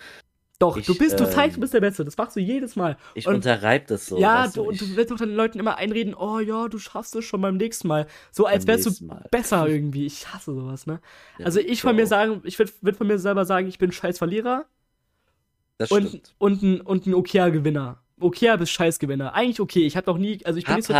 [0.61, 2.05] Doch, ich, du bist, du zeigst, du ähm, bist der Beste.
[2.05, 2.97] Das machst du jedes Mal.
[3.15, 4.19] ich Und unterreib das so.
[4.19, 6.79] ja, weißt du, und ich, du willst doch den Leuten immer einreden, oh ja, du
[6.79, 8.07] schaffst es schon beim nächsten Mal.
[8.31, 9.27] So als wärst du Mal.
[9.33, 10.07] besser irgendwie.
[10.07, 11.01] Ich hasse sowas, ne?
[11.39, 12.09] ja, also ich von mir auch.
[12.09, 14.67] sagen, ich würde würd von mir selber sagen, ich bin ein scheiß Verlierer
[15.79, 16.35] das und, stimmt.
[16.39, 17.99] und, ein, und ein okayer Gewinner.
[18.21, 19.35] Okayer bis Scheißgewinner.
[19.35, 19.85] Eigentlich okay.
[19.85, 20.95] Ich habe noch nie, also ich bin nicht so.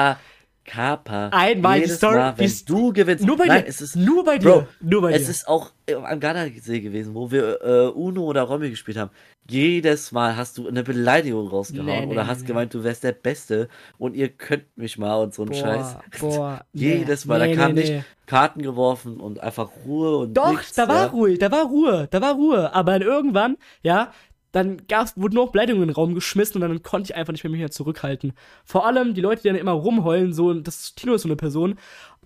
[0.65, 1.37] Kappa, Kappa.
[1.37, 3.25] Einmal die jedes Story- Mal, wenn die- du gewinnst.
[3.27, 3.69] Nur bei Nein, dir.
[3.69, 4.49] es ist nur bei dir.
[4.49, 5.31] Bro, nur bei Es dir.
[5.31, 9.11] ist auch äh, am Gardasee gewesen, wo wir äh, Uno oder Romy gespielt haben.
[9.51, 12.47] Jedes Mal hast du eine Beleidigung rausgehauen Nee, nee, oder hast nee.
[12.47, 15.97] gemeint, du wärst der Beste und ihr könnt mich mal und so ein Scheiß.
[16.21, 17.93] Boah, Jedes Mal, da kam nicht
[18.27, 21.07] Karten geworfen und einfach Ruhe und Doch, nichts, da war ja.
[21.07, 22.73] Ruhe, da war Ruhe, da war Ruhe.
[22.73, 24.13] Aber irgendwann, ja,
[24.53, 27.33] dann gab's, wurden nur noch Beleidigungen in den Raum geschmissen und dann konnte ich einfach
[27.33, 28.35] nicht mehr mich mehr zurückhalten.
[28.65, 31.79] Vor allem die Leute, die dann immer rumheulen, so, das Tino ist so eine Person.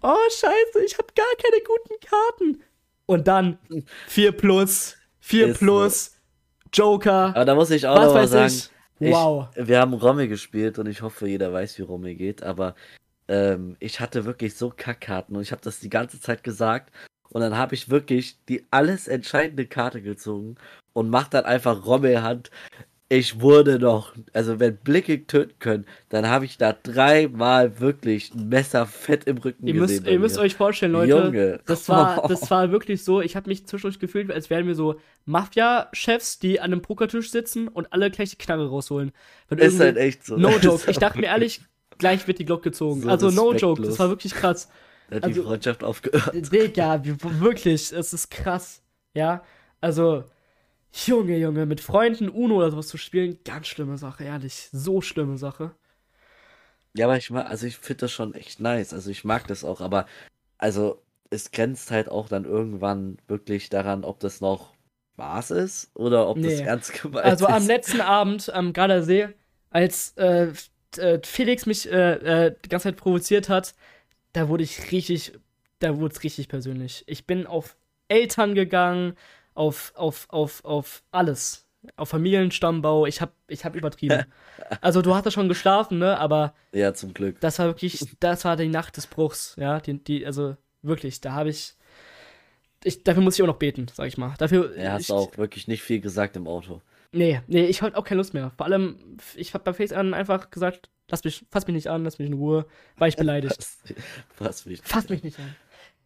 [0.03, 2.63] Oh, scheiße, ich habe gar keine guten Karten.
[3.07, 3.59] Und dann
[4.09, 6.17] 4 plus, 4 Ist plus,
[6.73, 7.33] Joker.
[7.35, 9.13] Aber da muss ich auch Was noch mal weiß sagen, ich.
[9.13, 9.49] Wow.
[9.55, 12.75] Wir haben Romme gespielt und ich hoffe, jeder weiß, wie Romme geht, aber
[13.29, 16.93] ähm, ich hatte wirklich so Kackkarten und ich habe das die ganze Zeit gesagt
[17.29, 20.57] und dann habe ich wirklich die alles entscheidende Karte gezogen
[20.97, 22.51] und mach dann einfach Romme Hand.
[23.11, 28.49] Ich wurde noch, also wenn Blicke töten können, dann habe ich da dreimal wirklich ein
[28.49, 29.97] Messer fett im Rücken Ihr gesehen.
[30.03, 31.61] müsst, ihr müsst euch vorstellen, Leute, Junge.
[31.67, 34.99] das war, das war wirklich so, ich habe mich zwischendurch gefühlt, als wären wir so
[35.27, 39.13] Mafia-Chefs, die an einem Pokertisch sitzen und alle gleich die Knarre rausholen.
[39.51, 40.37] Wenn ist halt echt so.
[40.39, 40.91] No joke.
[40.91, 41.61] Ich dachte mir ehrlich,
[41.99, 43.03] gleich wird die Glocke gezogen.
[43.03, 44.69] So also no joke, das war wirklich krass.
[45.11, 46.53] Da hat die also- Freundschaft aufgehört.
[46.53, 48.83] Digga, wie- wirklich, es ist krass.
[49.15, 49.45] Ja,
[49.81, 50.25] also,
[51.07, 54.69] Junge, Junge, mit Freunden Uno oder sowas zu spielen, ganz schlimme Sache, ehrlich.
[54.73, 55.75] So schlimme Sache.
[56.95, 58.93] Ja, aber ich mag, also ich finde das schon echt nice.
[58.95, 60.07] Also ich mag das auch, aber
[60.59, 64.75] also es grenzt halt auch dann irgendwann wirklich daran, ob das noch
[65.15, 66.63] Spaß ist oder ob das Nee.
[66.63, 67.69] ernst gemeint Also am ist.
[67.69, 69.29] letzten Abend am Gardasee,
[69.71, 70.53] als äh,
[70.97, 73.75] äh, Felix mich äh, äh, die ganze Zeit provoziert hat,
[74.33, 75.33] da wurde ich richtig,
[75.81, 77.05] da wurde es richtig persönlich.
[77.07, 77.77] Ich bin auf
[78.09, 79.17] Eltern gegangen,
[79.57, 81.65] auf, auf, auf, auf alles.
[81.97, 84.25] Auf Familienstammbau, ich hab, ich hab übertrieben.
[84.81, 86.19] Also du hattest schon geschlafen, ne?
[86.19, 87.39] Aber Ja, zum Glück.
[87.41, 89.79] das war wirklich, das war die Nacht des Bruchs, ja.
[89.81, 91.75] Die, die, also wirklich, da habe ich,
[92.83, 93.05] ich.
[93.05, 94.35] Dafür muss ich auch noch beten, sag ich mal.
[94.39, 94.75] Dafür.
[94.75, 96.81] Er hast ich, auch wirklich nicht viel gesagt im Auto.
[97.13, 98.51] Nee, nee, ich hatte auch keine Lust mehr.
[98.57, 102.03] Vor allem, ich habe bei Face an einfach gesagt, lass mich, fass mich nicht an,
[102.03, 103.59] lass mich in Ruhe, war ich beleidigt.
[104.39, 104.81] Was mich.
[104.83, 105.55] fass mich nicht an.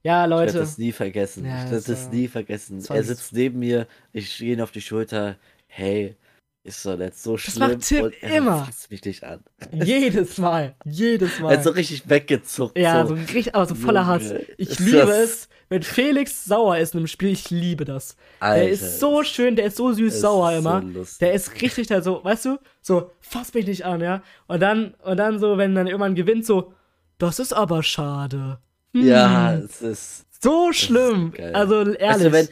[0.02, 0.58] Ja, Ich werde Leute.
[0.58, 1.44] das nie vergessen.
[1.44, 2.78] Ja, ich werde das das nie vergessen.
[2.78, 5.36] das Er sitzt neben mir, ich gehe ihn auf die Schulter.
[5.66, 6.16] Hey,
[6.64, 7.68] ist doch nicht so schlimm.
[7.70, 8.64] macht Tim Und er immer.
[8.64, 9.40] Fasst mich nicht an.
[9.72, 10.74] Jedes Mal.
[10.84, 11.56] Jedes Er Mal.
[11.56, 12.76] hat so richtig weggezuckt.
[12.78, 13.14] ja, so so.
[13.14, 14.32] richtig, aber so voller Hass.
[14.58, 18.16] Ich ist liebe das- es, wenn Felix sauer ist in einem Spiel, ich liebe das.
[18.40, 20.82] Alter, der ist so schön, der ist so süß sauer ist immer.
[20.94, 21.04] So.
[21.20, 24.22] Der ist richtig da so, weißt du, so, fass mich nicht an, ja.
[24.48, 26.72] Und dann, und dann so, wenn dann irgendwann gewinnt, so,
[27.18, 28.58] das ist aber schade.
[28.94, 30.26] Hm, Ja, es ist.
[30.42, 31.32] So schlimm.
[31.32, 31.54] geil.
[31.54, 32.26] Also ehrlich.
[32.26, 32.48] Du, wenn,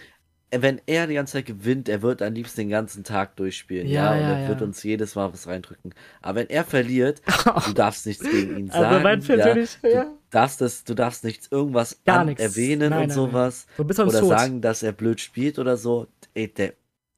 [0.63, 3.87] wenn er die ganze Zeit gewinnt, er wird am liebsten den ganzen Tag durchspielen.
[3.87, 4.67] Ja, Ja, und ja, er wird ja.
[4.67, 5.95] uns jedes Mal was reindrücken.
[6.23, 7.23] Aber wenn er verliert,
[7.67, 9.07] du darfst nichts gegen ihn Also sagen.
[9.07, 10.05] rein persönlich, ja, ja.
[10.05, 12.43] Du darfst, das, du darfst nichts irgendwas Gar nichts.
[12.43, 13.67] erwähnen Nein, und nein, sowas.
[13.77, 14.29] so bis ans Oder Tod.
[14.31, 16.07] sagen, dass er blöd spielt oder so.
[16.35, 16.75] Ey, der,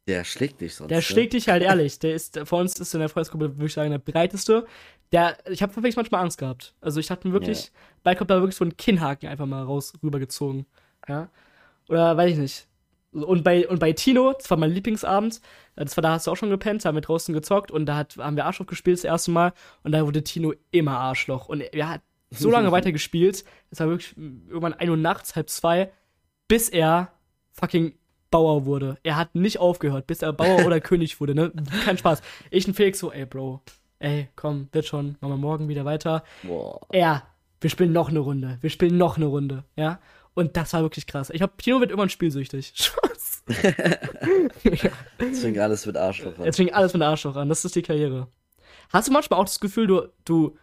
[0.07, 0.91] der schlägt dich sonst.
[0.91, 1.03] Der ne?
[1.03, 1.99] schlägt dich halt ehrlich.
[1.99, 4.67] Der ist, vor uns ist in der Freundesgruppe, würde ich sagen, der breiteste.
[5.13, 6.75] Der, ich habe wirklich manchmal Angst gehabt.
[6.81, 9.93] Also ich hatte mir wirklich, bald kommt da wirklich so ein Kinnhaken einfach mal raus,
[10.03, 10.67] rübergezogen.
[11.09, 11.29] Ja.
[11.89, 12.67] Oder weiß ich nicht.
[13.13, 15.41] Und bei, und bei Tino, das war mein Lieblingsabend,
[15.75, 17.97] das war, da hast du auch schon gepennt, da haben wir draußen gezockt und da
[17.97, 19.53] hat, haben wir Arschloch gespielt das erste Mal
[19.83, 21.49] und da wurde Tino immer Arschloch.
[21.49, 25.51] Und er hat so lange weiter gespielt, es war wirklich irgendwann 1 Uhr nachts, halb
[25.51, 25.91] zwei,
[26.47, 27.13] bis er
[27.53, 27.95] fucking
[28.31, 28.99] Bauer wurde.
[29.03, 31.53] Er hat nicht aufgehört, bis er Bauer oder König wurde, ne?
[31.85, 32.23] Kein Spaß.
[32.51, 33.61] Ich und Felix so, ey, Bro,
[34.01, 36.25] ey, komm, wird schon, machen wir morgen wieder weiter.
[36.43, 36.81] Boah.
[36.91, 37.23] Er,
[37.61, 40.01] wir spielen noch eine Runde, wir spielen noch eine Runde, ja?
[40.35, 41.31] Und das war wirklich krass.
[41.31, 42.73] Ich glaube, Tino wird irgendwann spielsüchtig.
[42.77, 43.43] Spaß.
[45.19, 46.45] Jetzt fängt alles mit Arschloch an.
[46.45, 48.29] Jetzt fängt alles mit Arschloch an, das ist die Karriere.
[48.93, 50.57] Hast du manchmal auch das Gefühl, du, du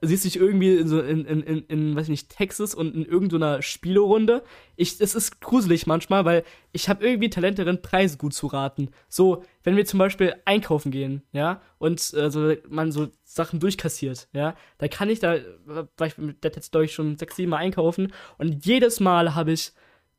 [0.00, 3.04] siehst dich irgendwie in so in, in, in, in weiß ich nicht, Texas und in
[3.04, 4.42] irgendeiner Spielerunde.
[4.76, 8.90] Ich, es ist gruselig manchmal, weil ich habe irgendwie Talent darin, Preise gut zu raten.
[9.08, 14.54] So, wenn wir zum Beispiel einkaufen gehen, ja, und also man so Sachen durchkassiert, ja,
[14.78, 17.58] da kann ich da, weil ich mit der jetzt glaube ich schon sechs, sieben Mal
[17.58, 19.72] einkaufen und jedes Mal habe ich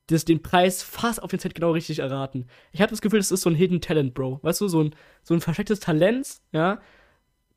[0.08, 2.48] das, den Preis fast auf den Cent genau richtig erraten.
[2.72, 4.40] Ich habe das Gefühl, das ist so ein Hidden Talent, Bro.
[4.44, 6.80] Weißt du, so ein, so ein verstecktes Talent, ja.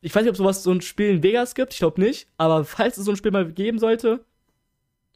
[0.01, 2.65] Ich weiß nicht, ob sowas so ein Spiel in Vegas gibt, ich glaube nicht, aber
[2.65, 4.25] falls es so ein Spiel mal geben sollte,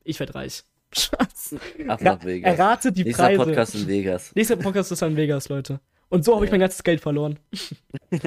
[0.05, 0.65] ich werd reich.
[0.93, 1.55] Schatz.
[1.89, 2.59] Ab nach Vegas.
[2.59, 3.45] Errate die Nächster Preise.
[3.45, 4.35] Podcast in Vegas.
[4.35, 5.81] Nächster Podcast ist in Vegas, Leute.
[6.09, 7.39] Und so habe ich mein ganzes Geld verloren.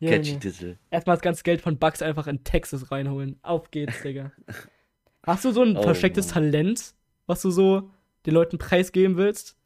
[0.00, 0.38] Catchy.
[0.38, 0.76] Titel.
[0.90, 3.38] Erstmal das ganze Geld von Bugs einfach in Texas reinholen.
[3.42, 4.32] Auf geht's, Digga.
[5.22, 6.50] Hast du so ein Oh, verstecktes Mann.
[6.50, 6.94] Talent,
[7.26, 7.90] was du so
[8.26, 9.56] den Leuten preisgeben willst?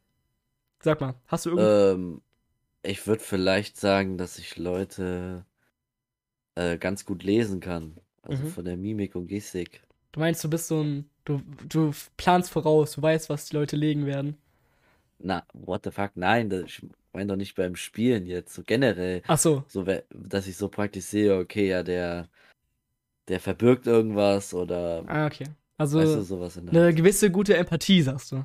[0.81, 2.23] Sag mal, hast du irgend Ähm,
[2.87, 5.45] ich würde vielleicht sagen, dass ich Leute
[6.55, 7.97] äh, ganz gut lesen kann.
[8.23, 8.49] Also Mhm.
[8.49, 9.83] von der Mimik und Gestik.
[10.13, 11.09] Du meinst, du bist so ein.
[11.25, 14.37] Du, du planst voraus, du weißt, was die Leute legen werden.
[15.19, 16.13] Na, what the fuck?
[16.15, 16.83] Nein, das, ich
[17.13, 19.23] meine doch nicht beim Spielen jetzt, so generell.
[19.27, 19.65] Ach so.
[19.69, 22.29] So, dass ich so praktisch sehe, okay, ja, der,
[23.29, 25.47] der verbirgt irgendwas oder Ah, okay.
[25.79, 26.97] Also weißt du, sowas in der eine Art.
[26.97, 28.45] gewisse gute Empathie, sagst du.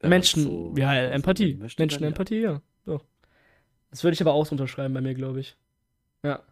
[0.00, 1.52] wenn Menschen, so ja, Empathie.
[1.54, 1.76] dann ja.
[1.78, 2.62] Menschenempathie, ja.
[3.96, 5.56] Das würde ich aber auch so unterschreiben bei mir, glaube ich.
[6.22, 6.42] Ja.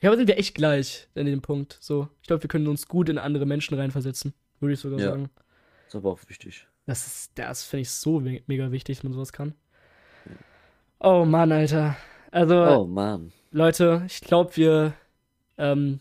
[0.00, 1.78] Ja, aber sind wir echt gleich in dem Punkt.
[1.80, 5.10] So, ich glaube, wir können uns gut in andere Menschen reinversetzen, würde ich sogar Ja.
[5.10, 5.30] sagen.
[5.86, 6.66] Ist aber auch wichtig.
[6.86, 9.54] Das ist, das finde ich so me- mega wichtig, dass man sowas kann.
[10.98, 11.96] Oh Mann, Alter.
[12.32, 13.32] Also, Oh Mann.
[13.52, 14.94] Leute, ich glaube, wir
[15.58, 16.00] ähm,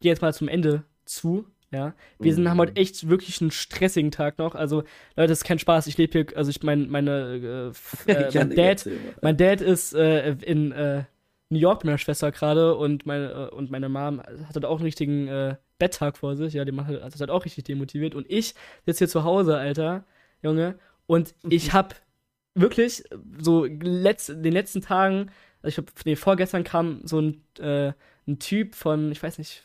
[0.00, 1.46] gehen jetzt mal zum Ende zu.
[1.72, 2.60] Ja, wir sind, haben Mhm.
[2.60, 4.54] heute echt wirklich einen stressigen Tag noch.
[4.54, 4.84] Also,
[5.16, 5.88] Leute, das ist kein Spaß.
[5.88, 7.72] Ich lebe hier, also ich mein, meine,
[8.08, 8.88] äh, äh, mein Dad,
[9.20, 11.04] mein Dad ist äh, in äh,
[11.50, 14.76] New York mit meiner Schwester gerade und meine, äh, und meine Mom hat halt auch
[14.76, 16.54] einen richtigen äh, Betttag vor sich.
[16.54, 18.14] Ja, die macht halt, das hat auch richtig demotiviert.
[18.14, 18.54] Und ich
[18.86, 20.04] sitze hier zu Hause, Alter,
[20.42, 21.96] Junge, und ich hab
[22.54, 23.02] wirklich
[23.38, 25.30] so letzt, in den letzten Tagen,
[25.62, 27.92] also ich glaube, nee, vorgestern kam so ein, äh,
[28.28, 29.64] ein Typ von, ich weiß nicht,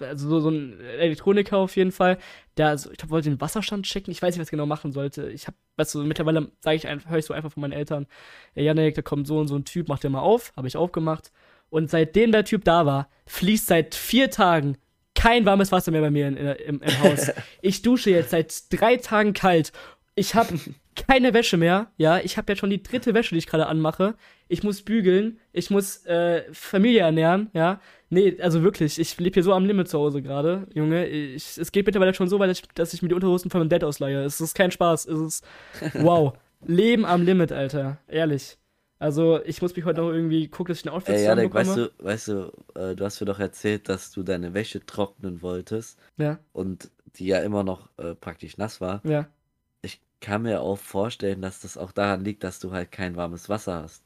[0.00, 2.18] also so, so ein Elektroniker auf jeden Fall,
[2.56, 4.10] der, so, ich glaube, wollte den Wasserstand checken.
[4.10, 5.28] Ich weiß nicht, was er genau machen sollte.
[5.30, 8.06] Ich habe, weißt du, mittlerweile sage ich einfach, höre ich so einfach von meinen Eltern,
[8.54, 10.52] ja, Janik, da kommt so und so ein Typ, macht der mal auf.
[10.56, 11.32] Habe ich aufgemacht.
[11.70, 14.78] Und seitdem der Typ da war, fließt seit vier Tagen
[15.14, 17.30] kein warmes Wasser mehr bei mir in, in, im, im Haus.
[17.60, 19.72] Ich dusche jetzt seit drei Tagen kalt.
[20.14, 20.58] Ich habe
[21.06, 21.90] keine Wäsche mehr.
[21.96, 24.14] Ja, ich habe jetzt schon die dritte Wäsche, die ich gerade anmache.
[24.48, 25.38] Ich muss bügeln.
[25.52, 27.50] Ich muss äh, Familie ernähren.
[27.52, 27.80] Ja,
[28.10, 28.98] nee, also wirklich.
[28.98, 31.06] Ich lebe hier so am Limit zu Hause gerade, Junge.
[31.06, 33.60] Ich, es geht mittlerweile schon so weit, dass ich, dass ich mir die Unterhosen von
[33.60, 34.22] meinem Dad ausleihe.
[34.24, 35.06] Es ist kein Spaß.
[35.06, 35.44] Es ist
[35.94, 36.34] wow.
[36.66, 37.98] Leben am Limit, Alter.
[38.08, 38.58] Ehrlich.
[39.00, 41.76] Also, ich muss mich heute noch irgendwie gucken, dass ich ein Outfit Ey, Janik, weißt
[41.76, 46.00] du, weißt du, äh, du hast mir doch erzählt, dass du deine Wäsche trocknen wolltest
[46.16, 49.00] Ja, und die ja immer noch äh, praktisch nass war.
[49.04, 49.28] ja.
[50.20, 53.82] Kann mir auch vorstellen, dass das auch daran liegt, dass du halt kein warmes Wasser
[53.82, 54.02] hast.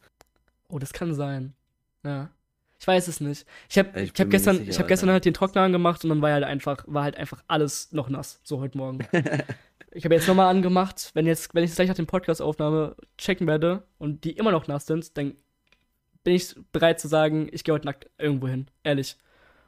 [0.69, 1.55] Oh, das kann sein.
[2.05, 2.31] Ja.
[2.79, 3.47] Ich weiß es nicht.
[3.71, 6.11] Ich habe Ich ich hab gestern, sicher, ich hab gestern halt den Trockner angemacht und
[6.11, 9.07] dann war halt einfach, war halt einfach alles noch nass, so heute Morgen.
[9.93, 13.85] ich habe jetzt nochmal angemacht, wenn jetzt, wenn ich gleich nach dem Podcast-Aufnahme checken werde
[13.99, 15.37] und die immer noch nass sind, dann
[16.25, 18.67] bin ich bereit zu sagen, ich gehe heute nackt irgendwo hin.
[18.83, 19.17] Ehrlich.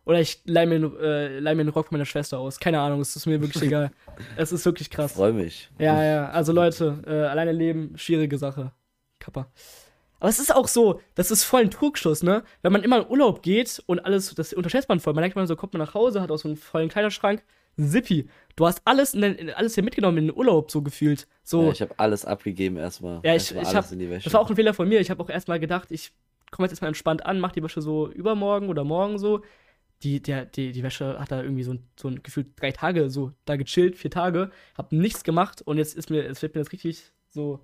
[0.06, 2.60] Oder ich leih mir, äh, leih mir einen Rock von meiner Schwester aus.
[2.60, 3.90] Keine Ahnung, es ist mir wirklich egal.
[4.36, 5.12] Es ist wirklich krass.
[5.12, 5.70] Freue mich.
[5.78, 8.72] Ja, ja, also Leute, äh, alleine leben, schwierige Sache.
[9.18, 9.46] Kappa.
[10.20, 12.44] Aber es ist auch so, das ist voll ein Trugschuss, ne?
[12.62, 15.12] Wenn man immer in Urlaub geht und alles, das unterschätzt man voll.
[15.14, 17.42] Man denkt man so, kommt man nach Hause, hat auch so einen vollen Kleiderschrank.
[17.78, 18.28] Zippi.
[18.56, 21.26] Du hast alles, in den, in, alles hier mitgenommen in den Urlaub, so gefühlt.
[21.42, 23.14] So, Ja, ich habe alles abgegeben erstmal.
[23.24, 24.24] Ja, ich- Erstmal ich alles hab- in die Wäsche.
[24.24, 25.00] das war auch ein Fehler von mir.
[25.00, 26.12] Ich habe auch erstmal gedacht, ich
[26.52, 29.40] komme jetzt erstmal entspannt an, mach die Wäsche so übermorgen oder morgen so.
[30.04, 33.10] Die, der, die, die Wäsche hat da irgendwie so ein, so ein gefühlt drei Tage
[33.10, 36.60] so da gechillt, vier Tage, hab nichts gemacht und jetzt ist mir, es wird mir
[36.60, 37.60] das richtig so.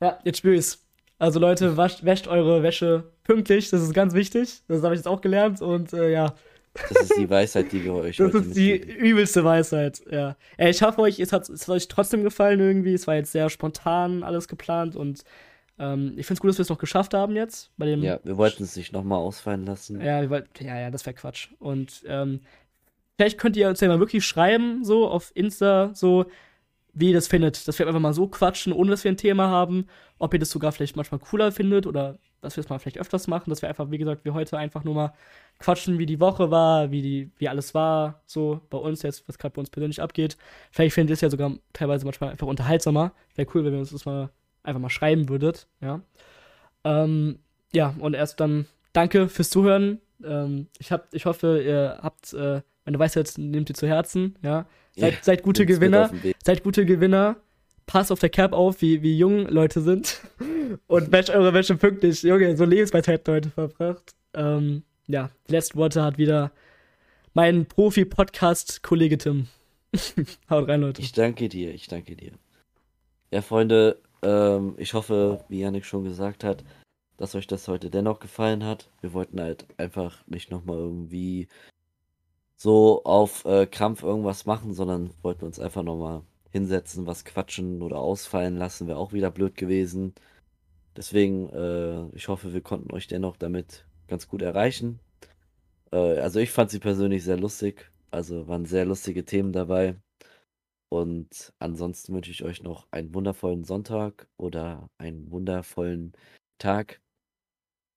[0.00, 0.86] Ja, jetzt spür ich's.
[1.18, 4.62] Also Leute, wascht, wäscht eure Wäsche pünktlich, das ist ganz wichtig.
[4.68, 6.34] Das habe ich jetzt auch gelernt und äh, ja,
[6.74, 8.96] Das ist die Weisheit, die wir euch das ist die mitgeben.
[8.96, 10.36] übelste Weisheit, ja.
[10.58, 12.92] Äh, Ich hoffe euch, es hat, es hat euch trotzdem gefallen irgendwie.
[12.94, 15.24] Es war jetzt sehr spontan alles geplant und
[15.78, 17.70] ähm, ich finde es gut, dass wir es noch geschafft haben jetzt.
[17.76, 20.00] Bei dem, Ja, wir wollten es nicht nochmal ausfallen lassen.
[20.00, 21.48] ja, wir wollten- ja, ja, das wäre Quatsch.
[21.58, 22.40] Und ähm,
[23.16, 26.26] vielleicht könnt ihr uns ja mal wirklich schreiben, so auf Insta, so
[26.92, 27.68] wie ihr das findet.
[27.68, 29.86] Dass wir einfach mal so quatschen, ohne dass wir ein Thema haben.
[30.18, 33.26] Ob ihr das sogar vielleicht manchmal cooler findet oder dass wir es mal vielleicht öfters
[33.26, 33.50] machen.
[33.50, 35.12] Dass wir einfach, wie gesagt, wir heute einfach nur mal
[35.58, 39.36] quatschen, wie die Woche war, wie, die, wie alles war, so bei uns jetzt, was
[39.36, 40.38] gerade bei uns persönlich abgeht.
[40.70, 43.12] Vielleicht findet ihr es ja sogar teilweise manchmal einfach unterhaltsamer.
[43.34, 44.30] Wäre cool, wenn ihr uns das mal
[44.66, 46.00] einfach mal schreiben würdet, ja.
[46.84, 47.38] Ähm,
[47.72, 50.00] ja, und erst dann danke fürs Zuhören.
[50.24, 54.66] Ähm, ich, hab, ich hoffe, ihr habt äh, meine Weisheit nehmt ihr zu Herzen, ja.
[54.94, 56.10] Seid, Ja, seid gute Gewinner,
[56.42, 57.36] seid gute Gewinner.
[57.84, 60.20] Passt auf der Cap auf, wie, wie jung Leute sind.
[60.88, 62.22] Und wäscht eure Wäsche pünktlich.
[62.22, 64.14] Junge, so Lebensweisheit heute verbracht.
[64.34, 66.50] Ähm, ja, die letzten Worte hat wieder
[67.34, 69.46] mein Profi-Podcast-Kollege Tim.
[70.50, 71.02] Haut rein, Leute.
[71.02, 72.32] Ich danke dir, ich danke dir.
[73.30, 76.64] Ja, Freunde, ähm, ich hoffe, wie Yannick schon gesagt hat,
[77.16, 78.90] dass euch das heute dennoch gefallen hat.
[79.00, 81.48] Wir wollten halt einfach nicht nochmal irgendwie
[82.56, 87.98] so auf äh, Krampf irgendwas machen, sondern wollten uns einfach nochmal hinsetzen, was quatschen oder
[87.98, 90.14] ausfallen lassen, wäre auch wieder blöd gewesen.
[90.96, 95.00] Deswegen, äh, ich hoffe, wir konnten euch dennoch damit ganz gut erreichen.
[95.92, 97.90] Äh, also ich fand sie persönlich sehr lustig.
[98.10, 99.96] Also waren sehr lustige Themen dabei.
[100.88, 106.12] Und ansonsten wünsche ich euch noch einen wundervollen Sonntag oder einen wundervollen
[106.58, 107.00] Tag.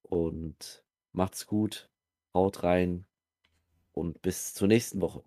[0.04, 0.84] Und
[1.14, 1.90] macht's gut,
[2.34, 3.06] haut rein
[3.94, 5.24] und bis zur nächsten Woche.